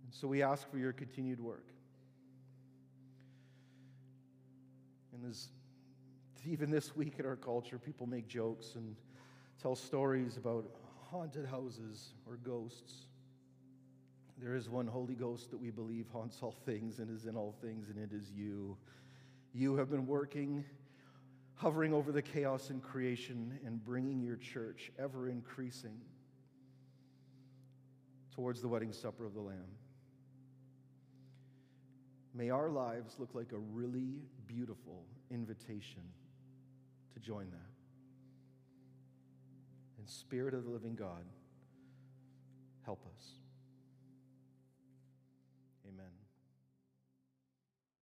And 0.05 0.13
so 0.13 0.27
we 0.27 0.43
ask 0.43 0.69
for 0.71 0.79
your 0.79 0.93
continued 0.93 1.41
work. 1.41 1.74
As 5.29 5.49
even 6.47 6.71
this 6.71 6.95
week 6.95 7.15
in 7.19 7.27
our 7.27 7.37
culture, 7.37 7.79
people 7.79 8.07
make 8.07 8.29
jokes 8.29 8.75
and 8.75 8.97
tell 9.63 9.75
stories 9.75 10.37
about 10.37 10.67
haunted 11.11 11.47
houses 11.47 12.15
or 12.27 12.37
ghosts. 12.37 13.07
There 14.39 14.55
is 14.55 14.69
one 14.69 14.87
Holy 14.87 15.15
Ghost 15.15 15.51
that 15.51 15.61
we 15.61 15.71
believe 15.71 16.07
haunts 16.13 16.39
all 16.43 16.55
things 16.67 16.99
and 16.99 17.15
is 17.15 17.25
in 17.27 17.37
all 17.37 17.55
things, 17.63 17.89
and 17.89 17.99
it 17.99 18.15
is 18.15 18.31
you. 18.31 18.77
You 19.55 19.77
have 19.77 19.91
been 19.91 20.07
working, 20.07 20.65
hovering 21.55 21.95
over 21.95 22.13
the 22.13 22.23
chaos 22.23 22.71
in 22.71 22.81
creation, 22.81 23.59
and 23.65 23.83
bringing 23.83 24.21
your 24.21 24.37
church 24.37 24.91
ever 24.99 25.29
increasing 25.29 26.01
towards 28.35 28.61
the 28.61 28.69
wedding 28.69 28.93
supper 28.93 29.25
of 29.25 29.33
the 29.33 29.41
Lamb. 29.41 29.69
May 32.35 32.51
our 32.51 32.69
lives 32.69 33.15
look 33.21 33.31
like 33.35 33.53
a 33.53 33.59
really 33.59 34.17
beautiful 34.49 35.05
invitation 35.31 36.03
to 37.15 37.21
join 37.21 37.51
that. 37.51 37.73
And 39.99 40.09
Spirit 40.09 40.55
of 40.55 40.65
the 40.65 40.71
living 40.71 40.95
God, 40.95 41.25
help 42.85 43.05
us. 43.17 43.44